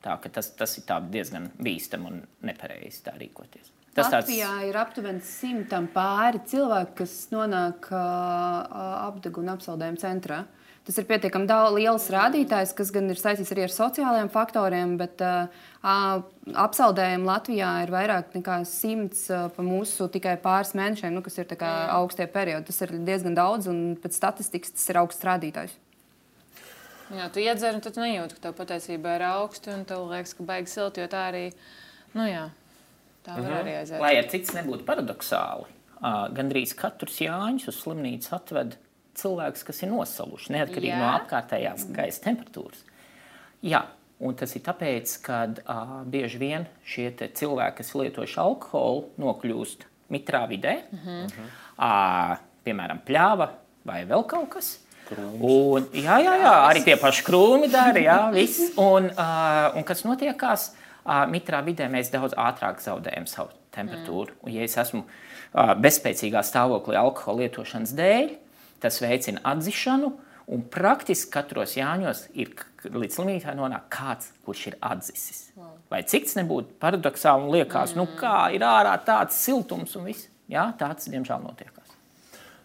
[0.06, 3.75] Tā, tas, tas ir diezgan bīstami un nepareizi tā rīkoties.
[3.96, 4.68] Tas Latvijā tāds...
[4.68, 10.44] ir aptuveni simtam pāri cilvēku, kas nonāk uh, apgabala un apsaldējuma centrā.
[10.86, 15.48] Tas ir pietiekami liels rādītājs, kas gan ir saistīts arī ar sociālajiem faktoriem, bet uh,
[16.62, 21.56] apsaldējumi Latvijā ir vairāk nekā simts uh, pa mūsu tikai pāris mēnešiem, nu, kas ir
[21.64, 22.68] augstie periodi.
[22.68, 25.74] Tas ir diezgan daudz, un pēc statistikas tas ir augsts rādītājs.
[27.16, 30.46] Jā, tu iedzer, un tu nejūti, ka tev patiesībā ir augsti, un tev liekas, ka
[30.46, 31.44] baigi silti, jo tā arī,
[32.14, 32.46] nu jā.
[33.26, 33.58] Tā var mhm.
[33.60, 34.00] arī aiziet.
[34.02, 35.66] Lai ar cits nebūtu paradoxāli,
[36.36, 38.76] gandrīz katrs Jāņus uz slimnīcu atved
[39.16, 41.00] cilvēks, kas ir nosaluši, neatkarīgi Jā.
[41.00, 42.84] no apkārtējās gaisa temperatūras.
[43.66, 43.82] Jā,
[44.22, 50.44] un tas ir tāpēc, ka uh, bieži vien šie cilvēki, kas lietojuši alkoholu, nokļūst mitrā
[50.50, 51.38] vidē, uh -huh.
[51.80, 52.34] uh,
[52.64, 53.48] piemēram, pļāva
[53.88, 54.76] vai vēl kaut kas.
[55.16, 58.72] Un, jā, jā, jā, arī tie paši krūmi dara, jā, viss.
[58.76, 60.70] Un, uh, un kas notiekās?
[60.74, 60.85] Uh,
[61.30, 64.34] mitrā vidē mēs daudz ātrāk zaudējam savu temperatūru.
[64.34, 64.42] Mm.
[64.42, 65.04] Un, ja es esmu
[65.82, 68.30] bezspēcīgā stāvoklī alkohola lietošanas dēļ,
[68.82, 70.12] tas veicina atzišanu.
[70.54, 72.52] Un praktiski katros jāņos ir
[72.86, 75.40] līdz slimnīcai nonāk kāds, kurš ir atzisis.
[75.90, 77.98] Vai cik tas nebūtu paradoxāli un liekas, mm.
[77.98, 80.28] nu kā ir ārā tāds siltums un viss.
[80.46, 81.96] Jā, tāds diemžēl notiekās.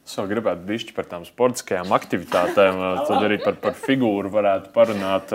[0.06, 2.78] Es vēl gribētu bišķi par tām sportiskajām aktivitātēm,
[3.10, 5.34] tad arī par, par figūru varētu parunāt.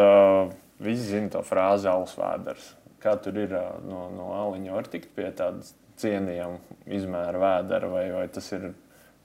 [0.78, 2.74] Visi zina to frāzi alus vēders
[3.06, 3.54] kā tur ir
[3.86, 6.58] no, no aliņa, var tikt pie tādas cienījama
[6.98, 8.70] izmēra vēdera, vai, vai tas ir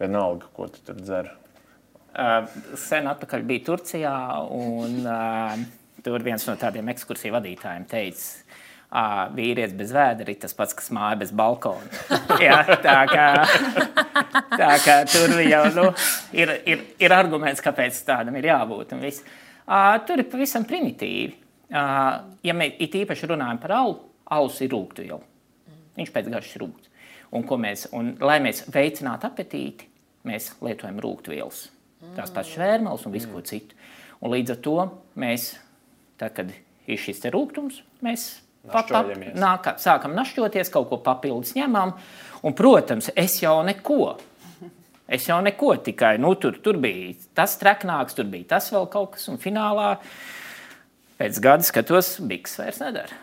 [0.02, 1.32] vienalga, ko tu tur dzer?
[2.12, 2.44] Uh,
[2.80, 4.16] sen atpakaļ bija Turcijā,
[4.52, 5.60] un uh,
[6.04, 8.26] tur viens no tādiem ekskursiju vadītājiem teica,
[8.92, 11.88] uh, vīrietis bez vēdera ir tas pats, kas māja bez balkona.
[12.46, 13.28] Jā, tā, kā,
[14.58, 15.88] tā kā tur jau nu,
[16.36, 18.92] ir, ir, ir arguments, kāpēc tādam ir jābūt.
[18.98, 21.41] Uh, tur ir pavisam primitīvi.
[21.72, 24.00] Ja mēs īpaši runājam par alu,
[24.32, 25.28] alus ir rūkstošs.
[25.96, 26.90] Viņš pēc garšas rūkts.
[27.32, 29.88] Un, mēs, un, lai mēs veicinātu apetīti,
[30.28, 31.62] mēs lietojam rūkstošvielas.
[32.18, 33.78] Tās pašas vērmeles un visu ko citu.
[34.22, 34.76] Un līdz ar to
[35.22, 35.52] mēs,
[36.20, 38.28] tad, kad ir šis rūkums, mēs
[39.40, 41.96] nāk, sākam našķoties, kaut ko papildus ņemam.
[42.44, 44.18] Un, protams, es jau neko.
[45.12, 49.18] Es jau neko tikai nu, tur, tur bija tas treknāks, tur bija tas vēl kaut
[49.18, 50.14] kas, un finālā uh,
[51.22, 53.18] Pēc gada skatos, biks vairs nedara.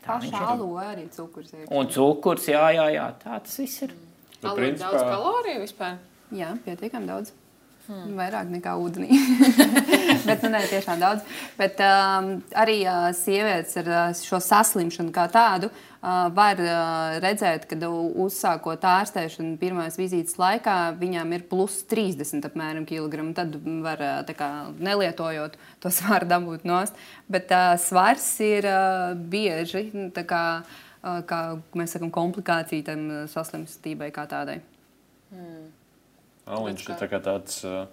[0.00, 1.50] Tā Paša aloe arī cukurs.
[1.52, 1.66] Ir.
[1.68, 3.92] Un cukurs, jā, jā, jā, tā tas viss ir.
[3.92, 4.08] Mm.
[4.40, 4.88] Aloe principā...
[4.88, 5.98] daudz kaloriju vispār?
[6.32, 7.34] Jā, pietiekami daudz.
[7.82, 8.12] Hmm.
[8.14, 9.08] Vairāk nekā ūdenī.
[10.28, 11.24] Bet, nu, nē, tiešām daudz.
[11.58, 17.66] Bet um, arī uh, sievietes ar uh, šo saslimšanu kā tādu uh, var uh, redzēt,
[17.66, 17.90] ka
[18.22, 23.34] uzsākot ārstēšanu pirmās vizītes laikā, viņām ir plus 30 apmēram kilogramu.
[23.34, 26.94] Tad var uh, kā, nelietojot to svaru dabūt nost.
[27.26, 34.14] Bet uh, svars ir uh, bieži nu, kā, uh, kā mēs sakām, komplikācija tam saslimstībai
[34.14, 34.60] kā tādai.
[35.34, 35.81] Hmm.
[36.46, 37.84] Viņš ir tā tāds uh,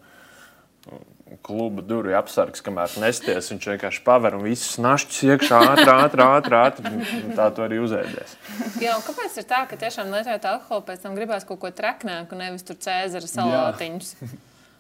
[1.46, 3.52] kluba durvju apsargs, kamēr nesties.
[3.54, 7.14] Viņš vienkārši paver un visus našķus iekšā ātrāk, ātrāk, ātrāk.
[7.38, 8.36] Tā to arī uzēdies.
[8.82, 12.66] Jā, kāpēc ir tā, ka tiešām lietojot alkoholu, pēc tam gribēs kaut ko traknāku, nevis
[12.66, 14.16] tur cēzara salātiņus?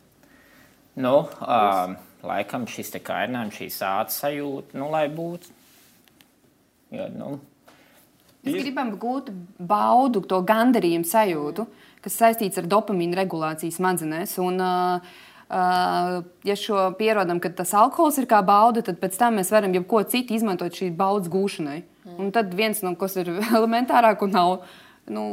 [1.05, 1.93] nu, uh,
[2.25, 5.58] laikam šis te kairinājums, šī sāta sajūta, nu, lai būtu.
[6.95, 7.34] Jo, nu,
[8.55, 11.65] Mēs gribam gūt baudu, to gandarījumu sajūtu,
[12.03, 14.38] kas saistīts ar dopamīnu regulāciju smadzenēs.
[14.43, 15.15] Un, uh,
[15.49, 19.73] uh, ja šo pierodam, ka tas alkohols ir kā bauda, tad pēc tam mēs varam
[19.75, 21.81] jebko citu izmantot šīs baudas gūšanai.
[22.19, 24.53] Un tad viens no kas ir elementārāk un nav
[25.09, 25.25] nu,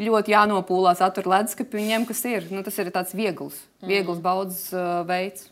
[0.00, 2.50] ļoti jānopūlās attur leduskapī viņiem, kas ir.
[2.52, 5.48] Nu, tas ir tāds viegls, viegls baudas uh, veids.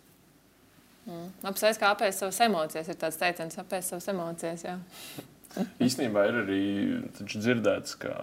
[1.46, 2.88] Apsveic, kā apēst savas emocijas.
[2.90, 4.64] Ir tāds teiciens, apēst savas emocijas.
[4.66, 4.76] Jā.
[5.82, 6.62] Īstenībā ir arī
[7.18, 8.14] dzirdēts, ka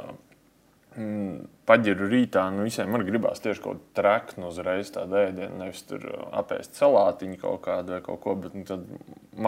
[0.97, 5.59] mm, paģiru rītā nu, visiem arī gribās tieši kaut ko traknu uzreiz tādu ēdienu.
[5.61, 8.85] Nevis tur uh, apēst salātiņu kaut kādu vai kaut ko, bet nu, tad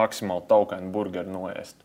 [0.00, 1.80] maksimāli taukainu burgeru noiest.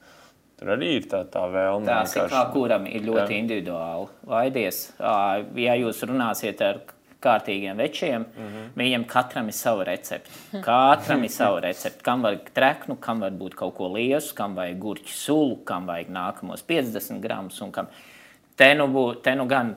[0.59, 1.89] Tur arī ir tā, tā vēlme.
[1.89, 3.39] Tas ir kā kuram ir ļoti Jā.
[3.41, 4.11] Individuāli.
[4.29, 6.83] Laidies, ja jūs runāsiet ar
[7.23, 8.55] kārtīgiem večiem, mm Mhm.
[8.57, 8.69] -hmm.
[8.81, 10.29] viņiem katram ir sava recepte.
[10.61, 12.03] Katram ir sava recepte.
[12.03, 16.09] Kam vajag treknu, kam var būt kaut ko liesu, kam vajag gurķu sulu, kam vajag
[16.09, 17.61] nākamos 50 gramus.
[17.61, 17.87] un Kam...
[18.55, 19.75] Te, nu bū, te nu gan.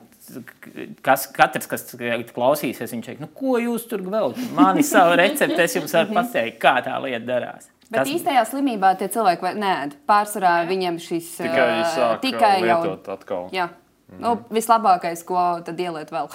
[1.01, 1.95] Kas, katrs, kas
[2.35, 4.33] klausīsies, viņš teiks, nu, ko jūs tur vēl?
[4.55, 7.69] Man ir sava recepte, es jums varu pateikt, kā tā lieta darās.
[7.89, 8.09] Bet Tas...
[8.11, 12.81] īstajā slimībā tie cilvēki vai- nē, pārsvarā viņiem šis Tikai sāk tikai jau.
[12.83, 13.49] lietot atkal.
[13.55, 13.69] Jā.
[14.15, 16.29] Nu, vislabākais, ko tad ieliet vēl.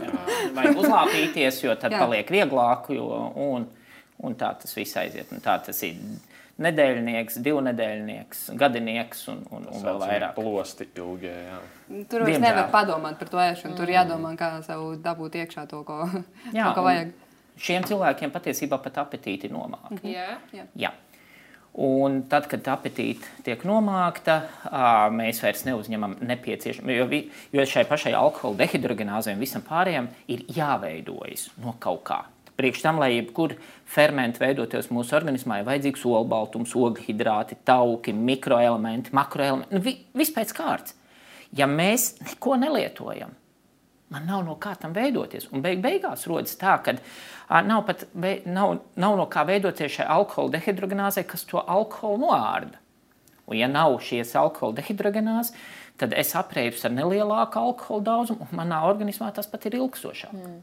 [0.56, 2.04] Vajag uzlāpīties, jo tad Jā.
[2.04, 3.08] paliek vieglāk, jo,
[3.42, 3.66] un,
[4.22, 5.32] un tā tas viss aiziet.
[5.34, 5.98] Un tā tas ir
[6.62, 10.38] nedēļnieks, divnedēļnieks, gadinieks un, un, un vēl vairāk.
[10.38, 11.34] Plosti ilgie.
[11.34, 11.58] Jā.
[12.10, 13.76] Tur vairs nevar padomāt par to ēšanu.
[13.78, 16.04] Tur jādomā, kā sev dabūt iekšā to, ko,
[16.52, 17.12] Jā, to, ko vajag.
[17.56, 19.98] Šiem cilvēkiem patiesībā pat apetīti nomāk.
[20.04, 20.38] Jā.
[20.76, 20.92] Jā.
[21.76, 24.38] Un tad, kad apetīte tiek nomākta,
[25.12, 26.88] mēs vairs neuzņemam nepieciešamo.
[26.96, 32.22] Jo, vi- jo šai pašai alkohola dehidrogenāzei un visam pārējiem ir jāveidojas no kaut kā.
[32.56, 33.52] Priekš tam, lai jebkur
[33.84, 39.74] fermenti veidotos mūsu organismā, ir vajadzīgs olbaltums, ogļhidrāti, tauki, mikroelementi, makroelementi.
[39.74, 40.94] Nu, vi, viss pēc kārtas.
[41.52, 43.36] Ja mēs neko nelietojam,
[44.14, 45.48] Man nav no kā tam veidoties.
[45.50, 46.94] Un beig beigās rodas tā, ka
[47.66, 48.04] nav, pat,
[48.46, 52.78] nav, nav no kā veidoties šai alkohola dehidrogenāzei, kas to alkoholu noārda.
[53.46, 55.54] Un, ja nav šīs alkohola dehidrogenāzes,
[55.98, 60.34] tad es apreips ar nelielāku alkohola daudzumu, un manā organismā tas pat ir ilgstošāk.
[60.38, 60.62] Mm.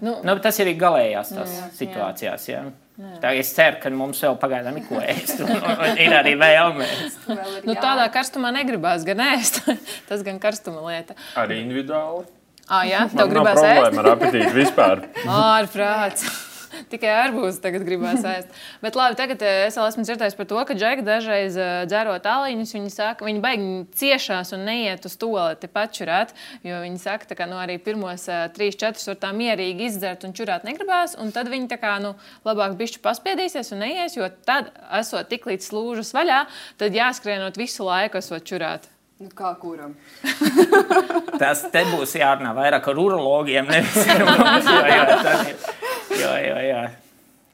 [0.00, 2.48] Nu, Nu, bet tas ir arī galējās tās jā, situācijās.
[2.48, 2.62] Jā.
[2.64, 2.85] Jā.
[2.96, 6.32] Tā, es ceru, ka mums vēl pagaidām ir ko ēst, un, un, un ir arī
[6.40, 7.18] vēlmes.
[7.68, 9.60] nu, tādā karstumā negribās gan ēst.
[10.08, 11.16] Tas gan karstuma lieta.
[11.36, 12.24] Arī individuāli.
[12.66, 13.68] Ah, jā, tev gribās ēst.
[13.68, 15.04] problēma ar apetīti vispār.
[15.52, 16.24] Ārprāts.
[16.92, 18.52] Tikai arbūzus tagad gribās ēst.
[18.82, 22.26] Bet labi, tagad eh, es vēl esmu dzirdējis par to, ka džeki dažreiz eh, dzērot
[22.30, 26.34] aliņus, viņi saka, viņi baigi ciešās un neiet uz toleti pačurāt,
[26.66, 30.34] jo viņi saka, ka nu, arī pirmos eh, trīs, četrus var tā mierīgi izdzert un
[30.36, 32.14] čurāt negribās, un tad viņi tā kā, nu,
[32.46, 36.44] labāk bišķi paspiedīsies un neies, jo tad, esot tik līdz slūžas vaļā,
[36.80, 38.90] tad jāskrienot visu laiku, esot čurāt.
[39.16, 39.94] Nu, kā kuram?
[41.40, 45.54] Tas te būs jārunā vairāk ar urologiem, nevis ar.
[46.16, 46.82] Jo, jo,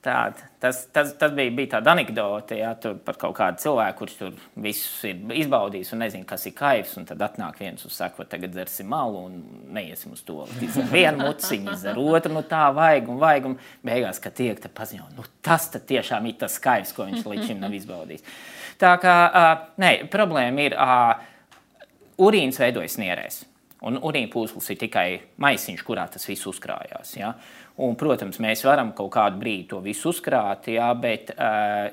[0.02, 2.70] tas tas, tas, bija, bija tāda anekdote jā,
[3.04, 6.92] par kaut kādu cilvēku, kurš tur visus ir izbaudījis un nezina, kas ir kaivs.
[7.08, 9.40] Tad atnāk viens un saka, ka tagad dzersim malu un
[9.74, 10.44] neiesim uz to.
[10.44, 13.50] Ar vienu muciņu, ar otru, nu tā vajag un vajag.
[13.50, 17.50] Un beigās, kad tiek te paziņo, nu tas tiešām ir tas kaivs, ko viņš līdz
[17.50, 18.26] šim nav izbaudījis.
[18.82, 20.78] Tā kā, uh, nē, problēma ir.
[20.78, 21.28] Uh,
[22.22, 23.42] urīns veidojas nierēs.
[23.82, 25.06] Un urīna pūslis ir tikai
[25.42, 27.16] maisiņš, kurā tas viss uzkrājās.
[27.18, 27.32] Ja?
[27.82, 30.92] Un, protams, mēs varam kaut kādu brīdi to visu uzkrāt, ja?
[30.94, 31.90] bet uh,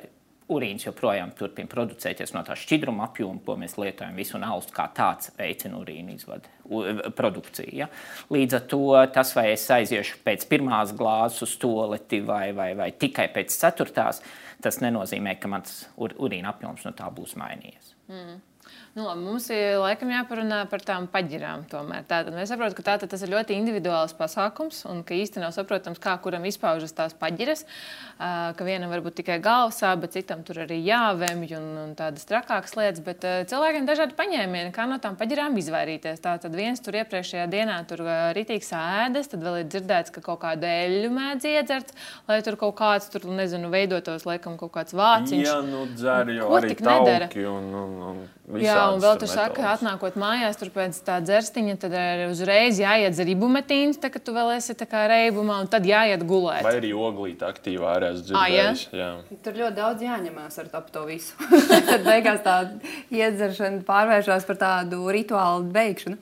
[0.53, 4.13] urīns joprojām turpina producēties no tā šķidruma apjoma, ko mēs lietojam.
[4.17, 7.73] Visu un alus kā tāds veicina urīna izvadu produkciju.
[7.81, 7.89] Ja?
[8.33, 8.83] Līdz ar to
[9.15, 14.21] tas, vai es aiziešu pēc pirmās glāzes uz toleti vai, vai, vai tikai pēc ceturtās,
[14.61, 17.95] tas nenozīmē, ka mans ur, urīna apjoms no tā būs mainījies.
[18.97, 21.67] Nu, labi, mums ir laikam jāparunā par tām paģirām.
[21.69, 22.03] Tomēr.
[22.09, 26.01] Tātad mēs saprotam, ka tātad tas ir ļoti individuāls pasākums un ka īstenībā nav saprotams,
[26.01, 27.63] kā kuram izpaužas tās paģiras.
[28.19, 32.73] Ka vienam var būt tikai galvasā, bet citam tur arī jāvemj un, un tādas trakākas
[32.79, 33.03] lietas.
[33.05, 36.19] Bet cilvēkiem ir dažādi paņēmieni, kā no tām paģirām izvairīties.
[36.25, 40.41] Tātad viens tur iepriekšējā dienā tur ā, ritīgs ēdas, tad vēl ir dzirdēts, ka kaut
[40.43, 41.93] kādu eļļu mēdz iedzert,
[42.27, 45.45] lai tur kaut kāds tur, nezinu, veidotos laikam kaut kāds vāciņš.
[45.45, 47.29] Jā, nu dzer jau Ko arī tik nedara?
[47.29, 47.95] tauki un, un,
[48.49, 51.95] un Jā, un vēl tur tur saka, ka atnākot mājās, tur pēc tā dzerstiņa, tad
[51.97, 56.23] ir uzreiz jāiet ribumetīns, tā ka tu vēl esi tā kā reibumā, un tad jāiet
[56.27, 56.63] gulēt.
[56.65, 58.67] Vai arī oglīte aktīvā arī esmu Ā, jā?
[58.73, 58.85] dzirdējis.
[58.99, 59.39] Jā.
[59.45, 61.49] Tur ļoti daudz jāņemās ar to visu.
[61.89, 62.57] Tad beigās tā
[63.13, 66.19] iedzeršana pārvēršas par tādu rituālu beigšanu.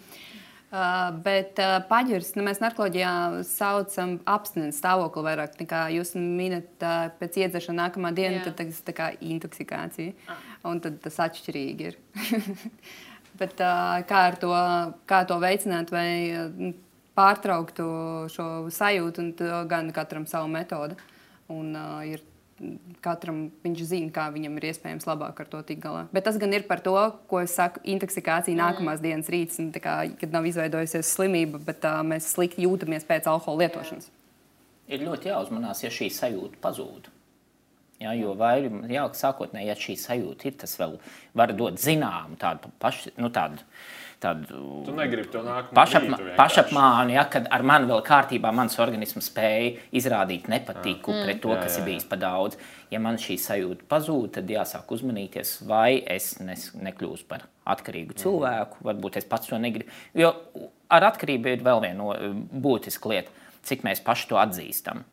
[0.78, 3.12] Uh, bet uh, paģirs nu, mēs narkotikā
[3.48, 8.52] saucam abstinences stāvokli vairāk nekā jūs minat uh, pēc iedzeršanas nākamā diena, Jā.
[8.52, 10.14] tad tas ir kā intoksikācija.
[10.30, 10.44] Ah.
[10.70, 11.98] Un tad tas atšķirīgi ir.
[13.42, 14.54] bet uh, kā, to,
[15.10, 16.70] kā to veicināt vai uh,
[17.18, 17.82] pārtraukt
[18.36, 21.00] šo sajūtu, un gan katram savu metodi.
[21.50, 22.22] Un, uh, ir
[23.06, 26.06] katram viņš zina, kā viņam ir iespējams labāk ar to tikt galā.
[26.14, 26.96] Bet tas gan ir par to,
[27.30, 28.62] ko es saku, intoksikācija mm.
[28.64, 33.30] nākamās dienas rīts, un, kā, kad nav izveidojusies slimība, bet uh, mēs slikti jūtamies pēc
[33.30, 34.10] alkohola lietošanas.
[34.88, 37.12] Ir ļoti jāuzmanās, ja šī sajūta pazūd.
[37.98, 41.00] Ja, jo vairāk, jā, sākotnēji, ja šī sajūta ir, tas vēl
[41.38, 43.66] var dot zināmu tādu pašu, nu, tādu
[44.22, 44.82] tādu
[45.76, 46.06] pašap,
[46.38, 51.26] pašapmānu, ja, kad ar mani vēl kārtībā mans organisms spēja izrādīt nepatiku mm.
[51.26, 51.84] pret to, kas jā, jā.
[51.84, 52.58] ir bijis pa daudz.
[52.94, 58.22] Ja man šī sajūta pazūd, tad jāsāk uzmanīties, vai es nes, nekļūstu par atkarīgu mm.
[58.24, 58.82] cilvēku.
[58.88, 59.94] Varbūt es pats to negribu.
[60.18, 60.34] Jo
[60.94, 62.18] ar atkarību ir vēl viena
[62.66, 65.06] būtiska lieta, cik mēs paši to atzīstam.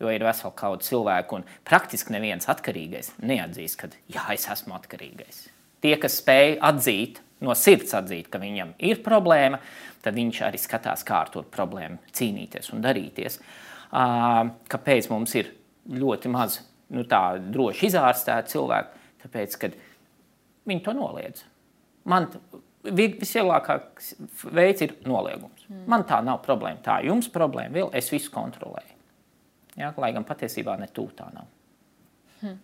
[0.00, 5.42] Jo ir vesela kaudzes cilvēku, un praktiski neviens atkarīgais neatzīst, ka jā, es esmu atkarīgais.
[5.84, 9.60] Tie, kas spēj atzīt no sirds atzīt, ka viņam ir problēma,
[10.04, 13.40] tad viņš arī skatās, kā ar to problēmu cīnīties un darīties.
[13.90, 15.52] Kāpēc mums ir
[15.90, 16.60] ļoti maz
[16.94, 19.06] nu, droši izārstēti cilvēki?
[19.24, 19.72] Tāpēc, ka
[20.68, 21.44] viņi to noliedz.
[22.08, 22.30] Man
[22.84, 24.14] visvieglākais
[24.48, 25.66] veids ir noliegums.
[25.68, 25.84] Mm.
[25.90, 26.80] Man tā nav problēma.
[26.84, 28.96] Tā jums problēma, vēl es visu kontrolēju.
[29.78, 31.46] Ja, lai gan patiesībā ne tā nav.
[32.40, 32.56] Hmm.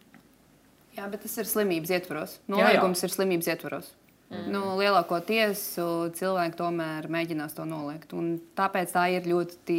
[0.97, 2.39] Jā, bet tas ir slimības ietvaros.
[2.49, 3.11] Noliegums jā, jā.
[3.11, 3.93] ir slimības ietvaros.
[4.27, 4.47] Mm.
[4.51, 5.61] Nu, lielākoties
[6.19, 8.15] cilvēki tomēr mēģinās to noliegt.
[8.59, 9.79] Tāpēc tā ir ļoti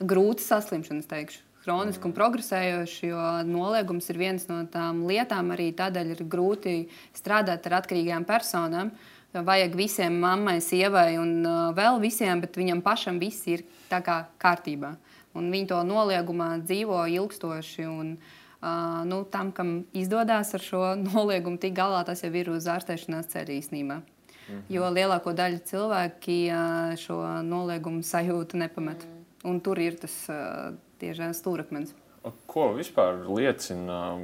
[0.00, 1.46] grūta saslimšana, es teikšu.
[1.60, 5.52] Kroniski un progresējoši, jo noliegums ir viens no tām lietām.
[5.52, 6.74] Arī tādēļ ir grūti
[7.16, 8.94] strādāt ar atkarīgām personām.
[9.30, 11.44] Vajag visiem mammai, sievai un
[11.76, 13.62] vēl visiem, bet viņam pašam viss ir
[13.92, 14.94] kā kārtībā.
[15.36, 17.84] Un viņi to noliegumā dzīvo ilgstoši.
[17.86, 22.50] Un, uh, Uh, nu, tam, kam izdodas ar šo noliegumu tik galā, tas jau ir
[22.52, 24.00] uz ārstēšanās ceļa īstenībā.
[24.00, 24.62] Mm -hmm.
[24.68, 29.06] Jo lielāko daļu cilvēki uh, šo noliegumu sajūtu nepamet.
[29.06, 29.50] Mm.
[29.50, 31.94] Un tur ir tas uh, tieši stūrakmens.
[32.46, 34.18] Ko vispār liecina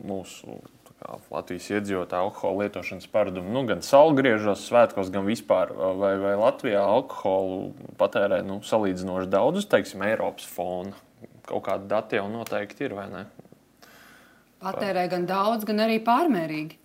[0.00, 0.56] mūsu
[1.02, 3.52] kā, Latvijas iedzīvotāju alkohola lietošanas paradumu?
[3.52, 5.74] Nu, gan salgriežos, svētkos, gan vispār.
[5.98, 10.96] Vai, vai Latvijā alkoholu patērē nu, salīdzinoši daudz uz teiksim, Eiropas fona?
[11.48, 13.26] Kaut kādi dati jau noteikti ir, vai ne?
[14.62, 16.78] Patērē gan daudz, gan arī pārmērīgi.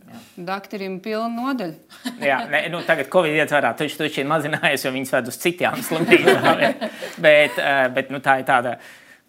[0.48, 1.98] Doktoram ir pilna nodaļa.
[2.30, 5.84] Jā, ne, nu, tagad, viņi ietverā, viņš to ir mazinājies, jo viņas ved uz citām
[5.84, 6.64] slimībām.
[7.26, 8.78] bet, eh, bet nu, tā ir tāda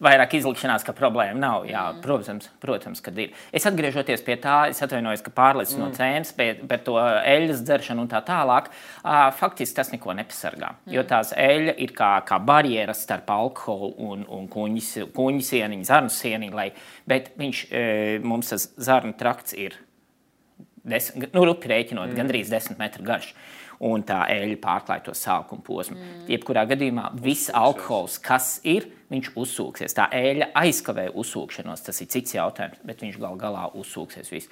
[0.05, 1.65] vairāk izlikšanās, ka problēma nav.
[1.69, 2.03] Jā, mm.
[2.05, 3.33] protams, protams, kad ir.
[3.55, 5.83] Es atgriežoties pie tā, es atvainojos, ka pārlicis mm.
[5.83, 10.75] no cēnas, bet, bet to eļļas dzeršanu un tā tālāk, uh, faktiski tas neko nepasargā.
[10.77, 10.95] Mm.
[10.95, 16.57] Jo tās eļļa ir kā, kā barjeras starp alkoholu un, un kuņģi sieniņu, zarnu sieniņu,
[16.57, 16.71] lai,
[17.09, 17.67] bet viņš,
[18.27, 19.77] mums tas zarnu trakts ir,
[20.89, 22.19] des, nu, rupi rēķinot, mm.
[22.19, 23.33] gandrīz desmit metru garš.
[23.87, 25.95] Un tā eļļa pārklāj to sākuma posmu.
[25.95, 26.23] Mm.
[26.33, 29.95] Jebkurā gadījumā viss alkohols, kas ir, viņš uzsūksies.
[29.95, 34.33] Tā eļļa aizkavē uzsūkšanos, tas ir cits jautājums, bet viņš gal galā uzsūksies.
[34.35, 34.51] Viss.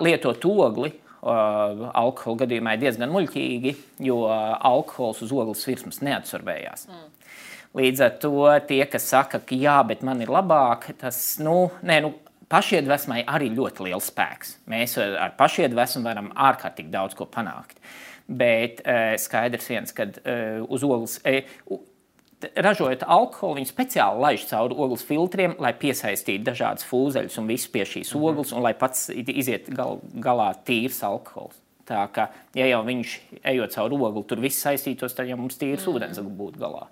[0.00, 3.74] Lietot ogli, alkohola gadījumā ir diezgan muļķīgi,
[4.08, 6.88] jo alkohols uz ogles virsmas neabsorbējās.
[6.88, 7.06] Mm.
[7.78, 12.00] Līdz ar to tie, kas saka, ka jā, bet man ir labāk, tas nu, nē,
[12.06, 12.14] nu,
[12.48, 14.56] pašiedvesmai arī ļoti liels spēks.
[14.72, 17.76] Mēs ar pašiedvesmu varam ārkārtīgi daudz ko panākt.
[18.28, 21.20] Bet uh, skaidrs viens, ka uh, uz ogles.
[21.24, 21.78] Uh,
[22.38, 27.84] ražojot alkoholu, viņi speciāli laiž cauri ogles filtriem, lai piesaistītu dažādas fūzeļus un visu pie
[27.84, 28.28] šīs mm -hmm.
[28.28, 31.56] ogles, un lai pats iziet gal, galā tīrs alkohols.
[31.88, 35.86] Tā kā, ja jau viņš ejot cauri ogli, tur viss saistītos, tad jau mums tīrs
[35.86, 35.96] mm -hmm.
[35.96, 36.86] ūdens būtu galā.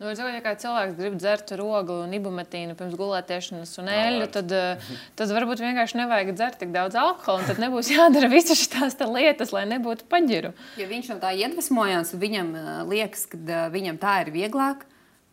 [0.00, 4.52] Nu, sakot, ja kāds cilvēks grib dzert rogu un ibumetīnu pirms gulētiešanas un eļļu, tad,
[4.56, 7.44] eh, tad varbūt vienkārši nevajag dzert tik daudz alkohola.
[7.44, 10.54] Tad nebūs jādara visas šīs lietas, lai nebūtu paģiru.
[10.80, 14.86] Ja viņš no tā iedvesmojās, viņam eh, liekas, ka eh, viņam tā ir vieglāk,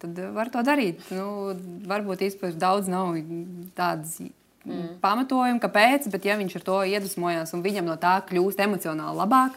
[0.03, 0.99] tad var to darīt.
[1.15, 1.55] Nu,
[1.87, 3.15] varbūt īstenībā daudz nav
[3.79, 4.19] tādas.
[4.67, 4.97] Mm.
[4.99, 9.55] Pamatojumu, kāpēc, bet ja viņš ar to iedvesmojās un viņam no tā kļūst emocionāli labāk,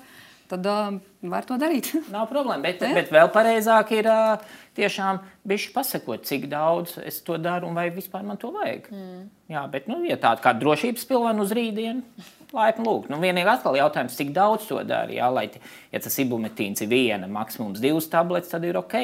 [0.51, 0.97] tad uh,
[1.33, 1.93] var to darīt.
[2.15, 2.65] Nav problēma.
[2.67, 2.93] Bet, ja?
[2.97, 4.43] bet vēl pareizāk ir uh,
[4.79, 8.91] tiešām bišķi pasakot, cik daudz es to daru un vai vispār man to vajag.
[8.93, 9.25] Mm.
[9.51, 13.11] Jā, bet, nu, ja tāda kā drošības pilvena uz rītdienu, laipni lūgt.
[13.11, 15.11] Nu, vienīgi atkal jautājums, cik daudz to dara.
[15.15, 15.49] Jā, lai,
[15.91, 18.97] ja tas ibumetīns ir viena, maksimums divas tabletes, tad ir ok.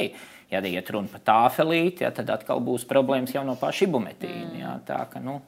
[0.52, 4.50] Ja iet runa par tāfelīti, ja, tad atkal būs problēmas jau no paša ibumetīna.
[4.52, 4.58] Mm.
[4.60, 5.40] Jā, tā, ka, nu,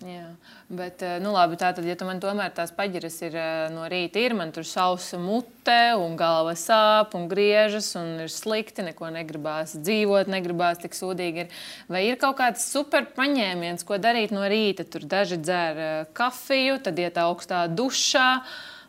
[0.00, 0.30] Jā,
[0.72, 3.34] bet, nu, labi, tātad, ja tu man tomēr tās paģiras ir
[3.74, 8.86] no rīta, ir man tur sausa mute, un galva sāp, un griežas, un ir slikti,
[8.86, 11.44] neko negribās dzīvot, negribās tik sūdīgi.
[11.44, 11.60] Ir.
[11.92, 14.88] Vai ir kaut kāds super paņēmiens, ko darīt no rīta?
[14.88, 15.84] Tur daži dzer
[16.16, 18.28] kafiju, tad iet augstā dušā,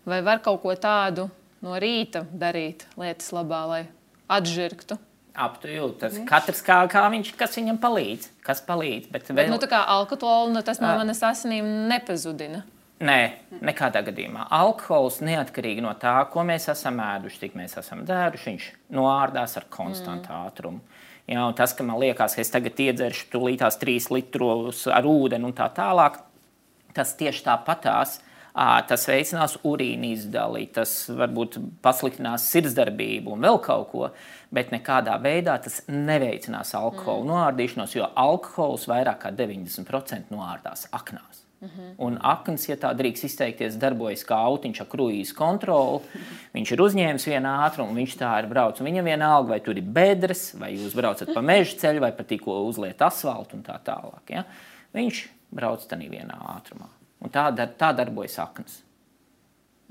[0.08, 1.28] vai var kaut ko tādu
[1.60, 3.86] no rīta darīt lietas labā, lai
[4.32, 4.96] atžirgtu?
[5.32, 6.26] Aptuveni tas mm.
[6.28, 8.28] katrs kā, kā viņš, kas viņam palīdz.
[8.44, 9.38] Kas palīdz bet vēl...
[9.38, 12.66] bet, nu, tā kā alkohola, nu, tas no manas asinīm nepazudina.
[13.02, 13.20] Nē,
[13.66, 14.44] nekādā gadījumā.
[14.54, 19.66] Alkohols neatkarīgi no tā, ko mēs esam ēduši, cik mēs esam dzēruši, viņš noārdās ar
[19.74, 20.44] konstantu mm.
[20.52, 20.84] ātrumu.
[21.32, 25.56] Jā, tas, ka man liekas, ka es tagad iedzeršu tūlītās trīs litrus ar ūdeni un
[25.58, 26.20] tā tālāk,
[26.98, 28.20] tas tieši tāpatās.
[28.54, 34.10] Tas veicinās urīna izdali, tas varbūt pasliktinās sirdsdarbību un vēl kaut ko
[34.52, 37.30] bet nekādā veidā tas neveicinās alkohola mm.
[37.32, 41.46] noārdīšanos, jo alkohols vairāk kā 90% noārdās aknās.
[41.62, 41.90] Mm -hmm.
[41.98, 46.02] Un akns, ja tā drīkst izteikties, darbojas kā autiņš ar kruīzes kontroli.
[46.56, 48.86] Viņš ir uzņēmis vienu ātrumu, viņš tā ir braucis.
[48.86, 52.64] Viņam vienalga, vai tur ir bedres, vai jūs braucat pa meža ceļu, vai pat tikko
[52.66, 54.26] uzliet asfaltu un tā tālāk.
[54.30, 54.44] Ja?
[54.94, 56.90] Viņš brauc tādā vienā ātrumā.
[57.22, 58.80] Un tā, dar, tā darbojas akns.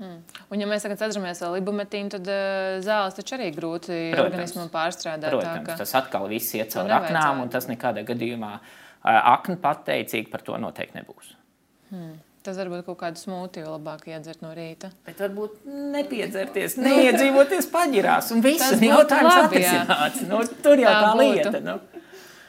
[0.01, 0.17] Mm.
[0.49, 4.23] Un, ja mēs tagad atceramies ar libumetīnu, tad uh, zāles taču arī grūti Protams.
[4.25, 5.29] organismam pārstrādāt.
[5.29, 5.77] Protams, tā, ka...
[5.83, 8.73] tas atkal viss iet caur aknām, un tas nekādā gadījumā uh,
[9.05, 11.35] akna pateicīgi par to noteikti nebūs.
[11.93, 12.17] Hmm.
[12.41, 14.89] Tas varbūt kaut kādu smūtiju labāk iedzert no rīta.
[15.05, 15.61] Bet varbūt
[15.93, 20.25] nepiedzerties, neiedzīvoties paģirās un viss jautājums atrisināts.
[20.25, 21.61] Nu, tur jau tā, tā lieta.
[21.61, 21.77] Nu.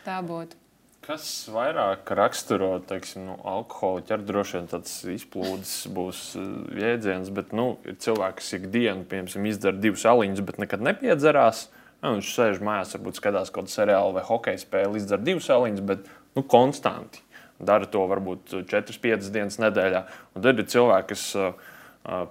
[0.07, 0.62] Tā būtu.
[1.03, 7.51] Kas vairāk raksturo teiksim, nu, alkoholu ķer, droši vien tāds izplūdes būs eh, jēdziens, bet
[7.59, 11.65] nu, ir cilvēki, kas ikdienu piemēram, izdara divus aliņus, bet nekad nepiedzerās.
[12.05, 15.83] Nu, viņš sēž mājās, varbūt skatās kaut kādu seriālu vai hokeja spēli, izdara divus aliņus,
[15.91, 16.07] bet
[16.39, 17.25] nu, konstanti.
[17.63, 20.05] Dara to varbūt 4-5 dienas nedēļā.
[20.35, 21.53] Un tad ir cilvēki, kas uh,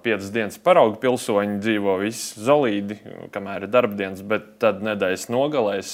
[0.03, 2.99] piecas dienas paraugu pilsoņi dzīvo visi zelīdi,
[3.36, 5.93] kamēr ir darbdienas, bet tad nedēļas nogalēs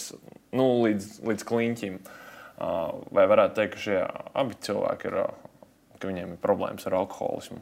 [0.57, 1.99] nu, līdz, līdz kliņķim.
[2.57, 3.97] Vai varētu teikt, ka šie
[4.33, 5.17] abi cilvēki ir,
[5.99, 7.59] ka viņiem ir problēmas ar alkoholismu?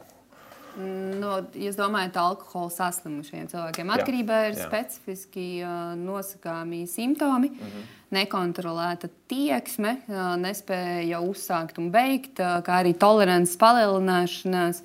[0.76, 4.66] No, es domāju, ka alkohola saslimušiem cilvēkiem atkarībā ir jā.
[4.68, 7.86] specifiski uh, nosakāmi simptomi, mm -hmm.
[8.18, 14.84] nekontrolēta tieksme, uh, nespēja uzsākt un beigt, uh, kā arī tolerances palielināšanās,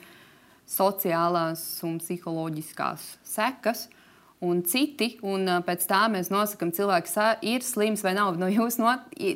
[0.70, 3.88] sociālās un psiholoģiskās sekas.
[3.90, 3.99] Uh,
[4.40, 5.10] un citi.
[5.26, 7.16] Un pēc tā mēs nosakām, cilvēks
[7.46, 8.38] ir slims vai nav.
[8.40, 8.94] Nu, jūs no,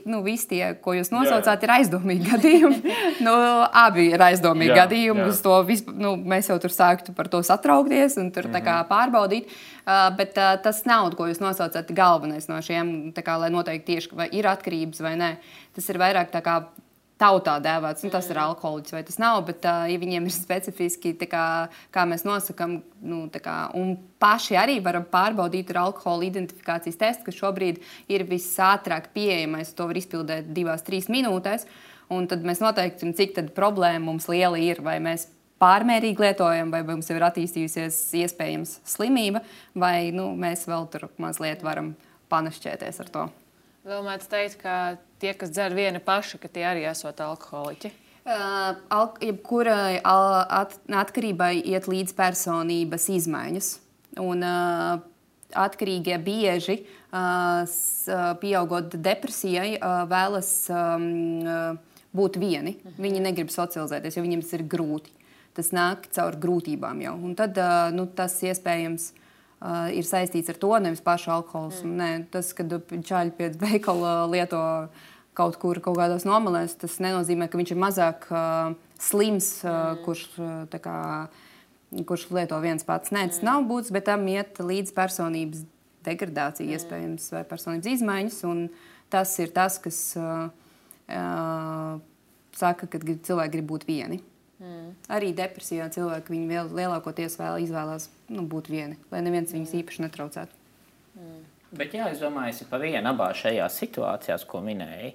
[0.09, 1.67] nu, visi tie, ko jūs nosaucāt, jā.
[1.67, 2.95] ir aizdomīgi gadījumi.
[3.27, 3.35] nu,
[3.85, 5.27] abi ir aizdomīgi jā, gadījumi.
[5.29, 5.59] Jā.
[5.69, 8.65] Vis, nu, mēs jau tur sāktu par to satraukties un tur, mm -hmm.
[8.65, 8.91] kā, mhm.
[8.93, 9.53] pārbaudīt.
[9.85, 14.17] Uh, bet uh, tas nav, ko jūs nosaucat, galvenais no šiem, kā, lai noteikti tieši
[14.17, 15.37] vai ir atkarības vai nē.
[15.75, 16.63] Tas ir vairāk tā kā
[17.21, 19.41] tautā dēvēts, nu, tas ir alkoholiķis vai tas nav.
[19.49, 21.45] Bet, uh, ja viņiem ir specifiski, kā,
[21.95, 27.39] kā mēs nosakām, nu, kā, un paši arī varam pārbaudīt ar alkohola identifikācijas testu, kas
[27.39, 27.81] šobrīd
[28.13, 31.69] ir visātrāk pieejamais, to var izpildīt divās, trīs minūtēs.
[32.13, 35.29] Un tad mēs noteikti, cik problēma mums liela ir, vai mēs
[35.63, 39.41] pārmērīgi lietojam, vai mums jau ir attīstījusies iespējams slimība,
[39.79, 41.95] vai nu, mēs vēl tur mazliet varam
[42.33, 43.25] panašķēties ar to.
[43.85, 44.75] Vēl mēdz teikt, ka
[45.25, 47.93] tie, kas dzer viena paša, ka tie arī esot alkoholiķi.
[48.25, 53.73] Uh, al jebkurai at atkarībai iet līdz personības izmaiņas.
[54.23, 55.03] Un, uh,
[55.55, 56.79] atkarīgie bieži,
[57.13, 57.65] uh,
[58.41, 61.11] pieaugot depresijai, uh, vēlas um,
[61.45, 62.77] uh, būt vieni.
[62.79, 63.03] Uh -huh.
[63.07, 65.11] Viņi negrib socializēties, jo viņiem tas ir grūti.
[65.55, 67.15] Tas nāk caur grūtībām jau.
[67.15, 71.91] Un tad uh, nu, tas iespējams uh, ir saistīts ar to, nevis pašu alkoholismu.
[71.91, 71.97] Mm.
[71.97, 74.89] Nē, tas, kad čaļi pie veikala lieto
[75.35, 80.03] kaut kur kaut kādos nomalēs, tas nenozīmē, ka viņš ir mazāk uh, slims, uh, mm.
[80.07, 80.99] kurš, uh, kā,
[82.07, 83.13] kurš lieto viens pats.
[83.15, 83.49] Nē, tas mm.
[83.51, 85.65] nav būtis, bet tam iet līdz personības
[86.07, 86.77] degradācija, mm.
[86.79, 88.43] iespējams, vai personības izmaiņas.
[89.13, 90.47] Tas ir tas, kas uh,
[91.11, 91.99] uh,
[92.59, 94.21] saka, ka cilvēki grib būt vieni.
[94.63, 94.93] Mm.
[95.13, 99.83] Arī depresijā cilvēki lielākoties vēl izvēlās nu, būt vieni, lai neviens viņus mm.
[99.83, 100.63] īpaši netraucētu.
[101.19, 101.43] Mm.
[101.75, 105.15] Bet jā, es domāju, ka pa vienu abās šajās situācijās, ko minēji,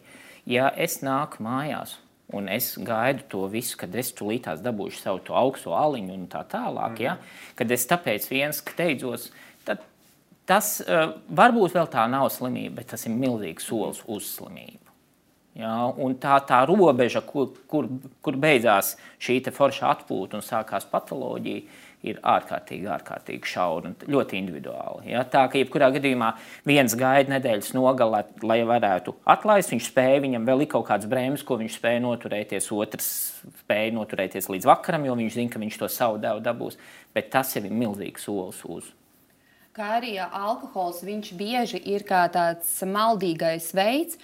[0.50, 1.98] ja es nāku mājās
[2.34, 6.44] un es gaidu to visu, kad es tulītās dabūšu savu to augsto aliņu un tā
[6.50, 7.06] tālāk, mm.
[7.06, 7.16] ja,
[7.58, 9.30] kad es tāpēc viens steidzos,
[9.66, 9.82] tad
[10.50, 14.86] tas uh, varbūt vēl tā nav slimība, bet tas ir milzīgs solis uz slimību.
[15.60, 17.90] Ja, un tā, tā robeža, kur, kur,
[18.24, 21.66] kur beidzās šī forša atpūta un sākās patoloģija,
[22.08, 25.10] ir ārkārtīgi, ārkārtīgi šaura un ļoti individuāli.
[25.12, 25.26] Ja?
[25.28, 26.32] Tā ka jebkurā gadījumā
[26.68, 31.44] viens gaida nedēļas nogalē, lai varētu atlaist, viņš spēja, viņam vēl ir kaut kāds brēmas,
[31.44, 33.10] ko viņš spēja noturēties, otrs
[33.66, 36.80] spēja noturēties līdz vakaram, jo viņš zina, ka viņš to savu devu dabūs.
[37.16, 38.94] Bet tas ir milzīgs solis uz.
[39.76, 44.18] Kā arī alkohols, viņš bieži ir kā tāds maldīgais veids,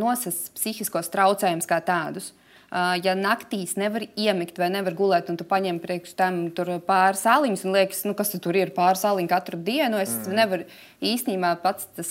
[0.00, 2.32] nosast psihiskos traucējumus kā tādus.
[2.68, 6.40] Ja naktīs nevar iemigt vai nevar gulēt, un tu paņem priekš tam
[6.84, 10.34] pāris sāliņus, un liekas, nu, kas tu tur ir pāris sāliņu katru dienu, es mm.
[10.36, 10.66] nevaru
[11.00, 12.10] īstenībā pats tas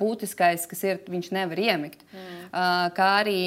[0.00, 2.06] būtiskais, kas ir, viņš nevar iemigt.
[2.08, 2.46] Mm.
[2.96, 3.40] Kā arī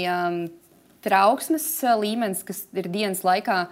[1.01, 1.66] trauksmes
[1.97, 3.64] līmenis, kas ir dienas laikā,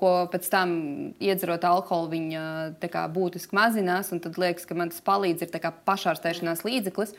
[0.00, 0.72] ko pēc tam
[1.20, 2.44] iedzerot alkoholu, viņa
[2.80, 4.12] kā, būtiski mazinās.
[4.12, 7.12] Tad liekas, ka man tas palīdz, ir pašārstēšanās līdzeklis.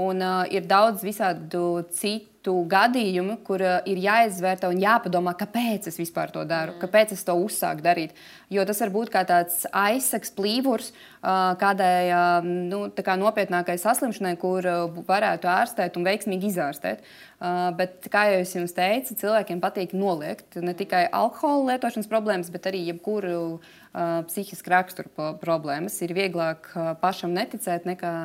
[0.00, 5.98] Un uh, ir daudz visādu citu gadījumu, kur uh, ir jāizvērtē un jāpadomā, kāpēc es
[6.00, 6.80] vispār to daru, mm.
[6.80, 8.14] kāpēc es to uzsāku darīt.
[8.48, 14.32] Jo tas var būt kā tāds aizsaks, plīvurs uh, kādai uh, nu, kā nopietnākai saslimšanai,
[14.40, 17.04] kur uh, varētu ārstēt un veiksmīgi izārstēt.
[17.42, 22.48] Uh, bet, kā jau es jums teicu, cilvēkiem patīk noliegt ne tikai alkohola lietošanas problēmas,
[22.54, 26.00] bet arī jebkuru uh, psihisku raksturu problēmas.
[26.00, 28.16] Ir vieglāk uh, pašam neticēt nekā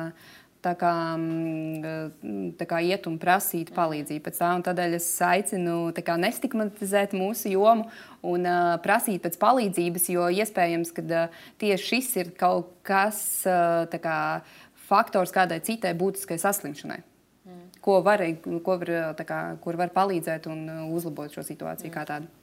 [0.64, 4.50] tā kā, mm, tā kā iet un prasīt palīdzību pēc tā.
[4.66, 7.88] Tādēļ es aicinu kā, nestigmatizēt mūsu jomu
[8.26, 14.00] un uh, prasīt pēc palīdzības, jo iespējams, ka uh, tieši šis ir kaut kas, uh,
[14.02, 14.18] kā,
[14.88, 17.00] faktors kādai citai būtiskai saslimšanai.
[17.46, 17.62] Mm.
[17.84, 18.92] Ko var, ko var,
[19.22, 21.94] kā, kur var palīdzēt un uzlabot šo situāciju mm.
[21.94, 22.34] kā tādu.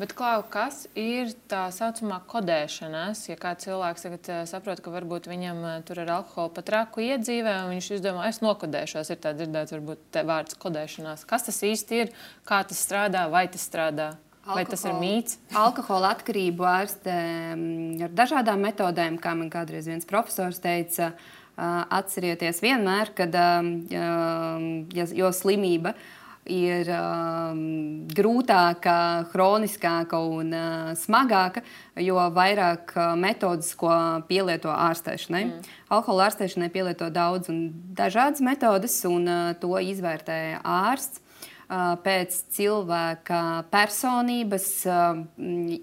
[0.00, 3.26] Bet, Klau, kas ir tā saucamā kodēšanās?
[3.28, 7.04] Ja kāds cilvēks tagad uh, saprot, ka varbūt viņam uh, tur ir alkohola pat raku
[7.04, 11.26] iedzīvē, un viņš izdomā, es nokodēšos, ir tā dzirdēts, varbūt vārds kodēšanās.
[11.28, 12.14] Kas tas īsti ir,
[12.48, 14.12] kā tas strādā, vai tas strādā?
[14.40, 15.36] Alkohol, vai tas ir mīts?
[15.58, 17.18] Alkohola atkarību ārstē
[18.06, 21.12] ar dažādām metodēm, kā man kādreiz viens profesors teica.
[21.12, 31.62] Uh, atcerieties vienmēr, kad ja, jo slimība uh, ir um, grūtāka, kroniskāka un uh, smagāka,
[32.00, 33.90] jo vairāk uh, metodas, ko
[34.28, 35.44] pielieto ārstēšanai.
[35.46, 35.74] Mm.
[35.92, 43.42] Alkohola ārstēšanai pielieto daudz un dažādas metodas, un uh, to izvērtē ārsts uh, pēc cilvēka
[43.72, 45.20] personības uh,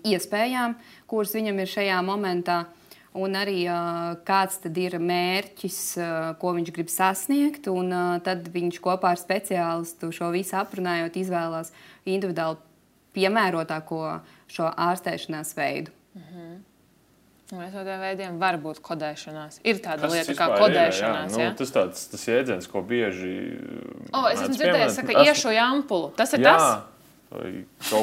[0.07, 0.77] iespējām,
[1.07, 2.65] kuras viņam ir šajā momentā
[3.17, 3.65] un arī
[4.27, 5.79] kāds ir mērķis,
[6.41, 7.67] ko viņš grib sasniegt.
[7.71, 7.91] Un,
[8.25, 11.73] tad viņš kopā ar speciālistu šo visu aprunājot, izvēlās
[12.05, 12.61] individuāli
[13.17, 14.01] piemērotāko
[14.51, 15.93] šo ārstēšanās veidu.
[16.13, 16.57] Mm -hmm.
[17.47, 19.61] Viens no tādiem veidiem var būt kodēšanās.
[19.63, 21.31] Ir tāda tas lieta kā kodēšanās.
[21.31, 21.43] Ir, jā.
[21.45, 21.51] Jā?
[21.53, 23.35] Nu, tas tāds tas jēdziens, ko bieži.
[24.11, 26.09] O, es esmu dzirdējis, ka iešu jampulu.
[26.17, 26.57] Tas ir jā.
[26.57, 26.83] tas.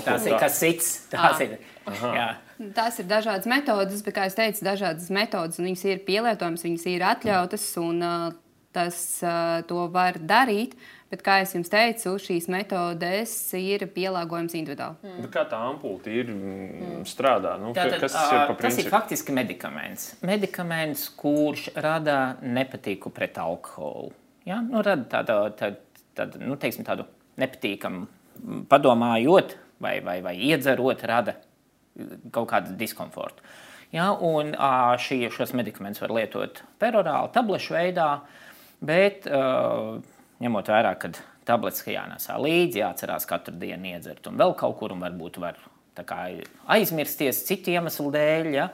[0.06, 0.88] Tas ir kas cits.
[1.12, 1.58] Tas ir.
[2.00, 2.30] Jā.
[2.76, 6.84] Tās ir dažādas metodes, bet, kā jau teicu, dažādas metodes, un viņas ir pielietojamas, viņas
[6.92, 8.26] ir atļautas, un uh,
[8.74, 10.76] tas uh, to var darīt.
[11.12, 14.98] Bet, kā jau jums teicu, šīs metodes ir pielāgojamas individuāli.
[15.06, 15.28] Mm.
[15.34, 17.04] Kā tā ampulta ir mm.
[17.06, 17.54] strādā?
[17.60, 18.54] Nu, Tātad, kas tas ir?
[18.58, 20.08] Tas ir faktiski medikaments.
[20.26, 24.10] Medikaments, kurš rada nepatīku pret alkoholu.
[24.48, 24.58] Ja?
[24.64, 27.06] Nu, rada tādu, tādu, tādu, nu, teiksim, tādu
[27.38, 28.08] nepatīkamu,
[28.70, 31.36] padomājot vai, vai, vai iedzerot, rada
[32.34, 33.44] kaut kādu diskomfortu.
[33.94, 34.54] Ja, un
[34.98, 38.08] šī, šos medikamentus var lietot perorāli, tablešu veidā,
[38.82, 39.28] bet
[40.42, 41.12] ņemot vērā, ka
[41.46, 45.60] tabletes jānesā līdzi, jāatcerās katru dienu iedzert un vēl kaut kur, un varbūt var
[45.94, 46.20] kā,
[46.74, 48.68] aizmirsties citu iemeslu dēļ, ja,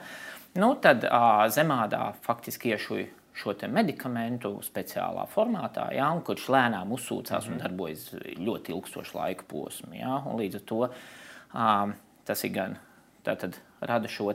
[0.57, 1.05] nu, tad
[1.53, 3.09] zemādā faktiski iešuja
[3.41, 7.61] šo medikamentu speciālā formātā, ja, kurš lēnām uzsūcās un mhm.
[7.63, 8.09] darbojas
[8.41, 9.95] ļoti ilgstošu laika posmu.
[9.97, 10.81] Ja, līdz ar to
[12.27, 12.79] tas ir gan
[13.25, 14.31] Tātad rada šo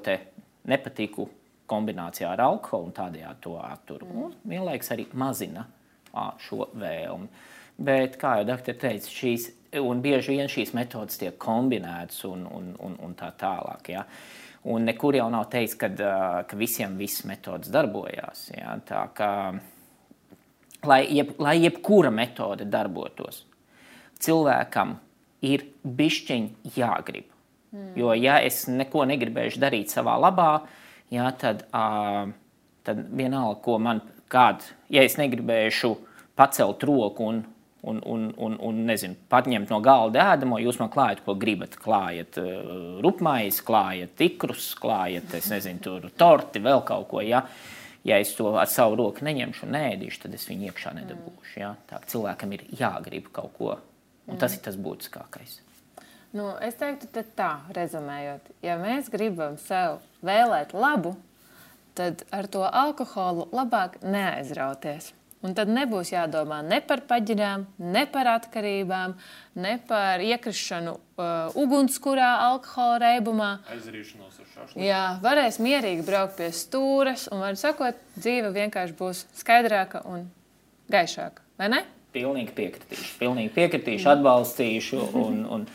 [0.67, 1.29] nepatiku
[1.71, 4.07] kombinācijā ar alkoholu un tādējādi to atturu.
[4.07, 4.25] Mm.
[4.25, 5.67] Un vienlaikus arī mazina
[6.43, 7.29] šo vēlmi.
[7.77, 9.51] Bet, kā jau doktor teica, šīs,
[9.83, 13.91] un bieži vien šīs metodas tiek kombinētas un, un, un, un tā tālāk.
[13.93, 14.07] Ja?
[14.73, 15.91] Un nekur jau nav teikts, ka,
[16.49, 18.47] ka visiem visas metodas darbojās.
[18.57, 18.79] Ja?
[18.89, 19.31] Tā kā,
[20.89, 23.45] lai, jeb, lai jebkura metode darbotos,
[24.25, 24.97] cilvēkam
[25.45, 27.36] ir bišķiņi jāgrib.
[27.73, 27.93] Mm.
[27.99, 30.51] Jo, ja es neko negribēšu darīt savā labā,
[31.13, 32.31] jā, tad, uh,
[32.87, 34.03] tad vienalga, ko man
[34.33, 35.93] kāds, ja es negribēšu
[36.39, 37.43] pacelt roku un,
[37.87, 41.77] un, un, un, un nezinu, paņemt no galda ēdamo, jūs man klājat, ko gribat.
[41.81, 47.23] Klājat uh, rupmais, klājat tikrus, klājat, es nezinu, tur torti, vēl kaut ko.
[47.25, 47.45] Ja?
[48.07, 51.57] Ja es to ar savu roku neņemšu un nēdīšu, tad es viņu iekšā nedabūšu.
[51.59, 51.75] Ja?
[51.91, 53.79] Tā cilvēkam ir jāgrib kaut ko,
[54.31, 55.66] un tas ir tas būtiskākais.
[56.35, 57.09] Nu, es teiktu,
[57.39, 61.15] tā, rezumējot, ja mēs gribam sev vēlēt labu,
[61.97, 65.13] tad ar to alkoholu labāk neaizrauties.
[65.45, 69.15] Un tad nebūs jādomā ne par paģirām, ne par atkarībām,
[69.63, 73.51] ne par iekrišanu uh, ugunskurā, alkohola reibumā.
[73.71, 79.27] Aizrīšanos ar šādu Jā, varēs mierīgi braukt pie stūres, un, var sakot, dzīve vienkārši būs
[79.39, 80.25] skaidrāka un
[80.93, 81.45] gaišāka.
[81.61, 81.85] Vai ne?
[82.17, 85.03] Pilnīgi piekritīšu, pilnīgi piekritīšu, atbalstīšu.
[85.21, 85.69] Un, un,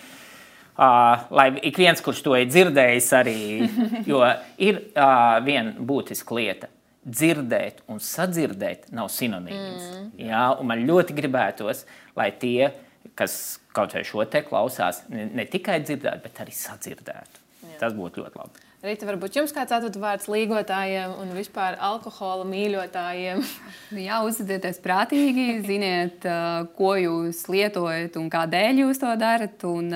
[0.82, 3.38] uh, lai ik viens, kurš to ir dzirdējis, arī
[4.12, 4.22] jo
[4.62, 6.72] ir uh, viena būtiska lieta.
[7.02, 9.86] Dzirdēt un sadzirdēt nav sinonīms.
[9.90, 10.10] Mm.
[10.28, 11.86] Jā, un man ļoti gribētos,
[12.18, 12.70] lai tie,
[13.18, 13.36] kas
[13.74, 17.42] kaut vai šo te klausās, ne, ne tikai dzirdētu, bet arī sadzirdētu.
[17.72, 17.80] Jā.
[17.82, 18.68] Tas būtu ļoti labi.
[18.82, 23.44] Rīta, varbūt jums kāds atvadu vārds līgotājiem un vispār alkohola mīļotājiem?
[24.08, 26.26] Jā, uzvedieties prātīgi, ziniet,
[26.80, 29.62] ko jūs lietojat un kādēļ jūs to darat.
[29.70, 29.94] Un,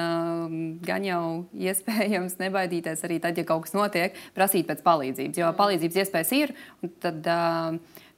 [0.86, 1.24] gan jau
[1.58, 5.42] iespējams nebaidīties arī tad, ja kaut kas notiek, prasīt pēc palīdzības.
[5.42, 6.54] Jo palīdzības iespējas ir,
[7.02, 7.26] tad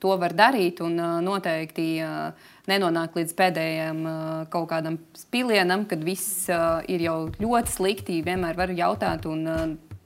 [0.03, 1.89] to var darīt un noteikti
[2.67, 4.05] nenonākt līdz pēdējiem
[4.51, 6.51] kaut kādam spilienam, kad viss
[6.91, 8.23] ir jau ļoti slikti.
[8.27, 9.47] Vienmēr var jautāt un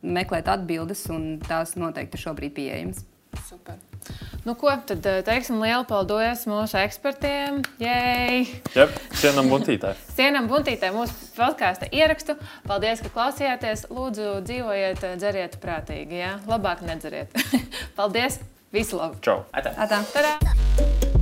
[0.01, 3.05] meklēt atbildes, un tās noteikti ir šobrīd pieejamas.
[3.47, 3.79] Super.
[4.43, 7.61] Nu, ko tad teiksim lielu paldies mūsu ekspertiem?
[7.81, 8.47] Jej!
[8.73, 8.97] Yep.
[9.21, 9.93] Cienam buntītē.
[10.17, 12.35] Cienam buntītē mūsu podkāstu ierakstu.
[12.67, 13.85] Paldies, ka klausījāties.
[13.93, 16.23] Lūdzu, dzīvojiet, dzeriet prātīgi.
[16.23, 16.35] Ja?
[16.49, 17.37] Labāk nedzeriet.
[17.99, 18.41] paldies!
[18.73, 19.21] Visu labu!
[19.21, 19.43] Čau!
[19.53, 19.75] Atā.
[19.77, 20.05] Atā.
[20.15, 21.19] Tadā!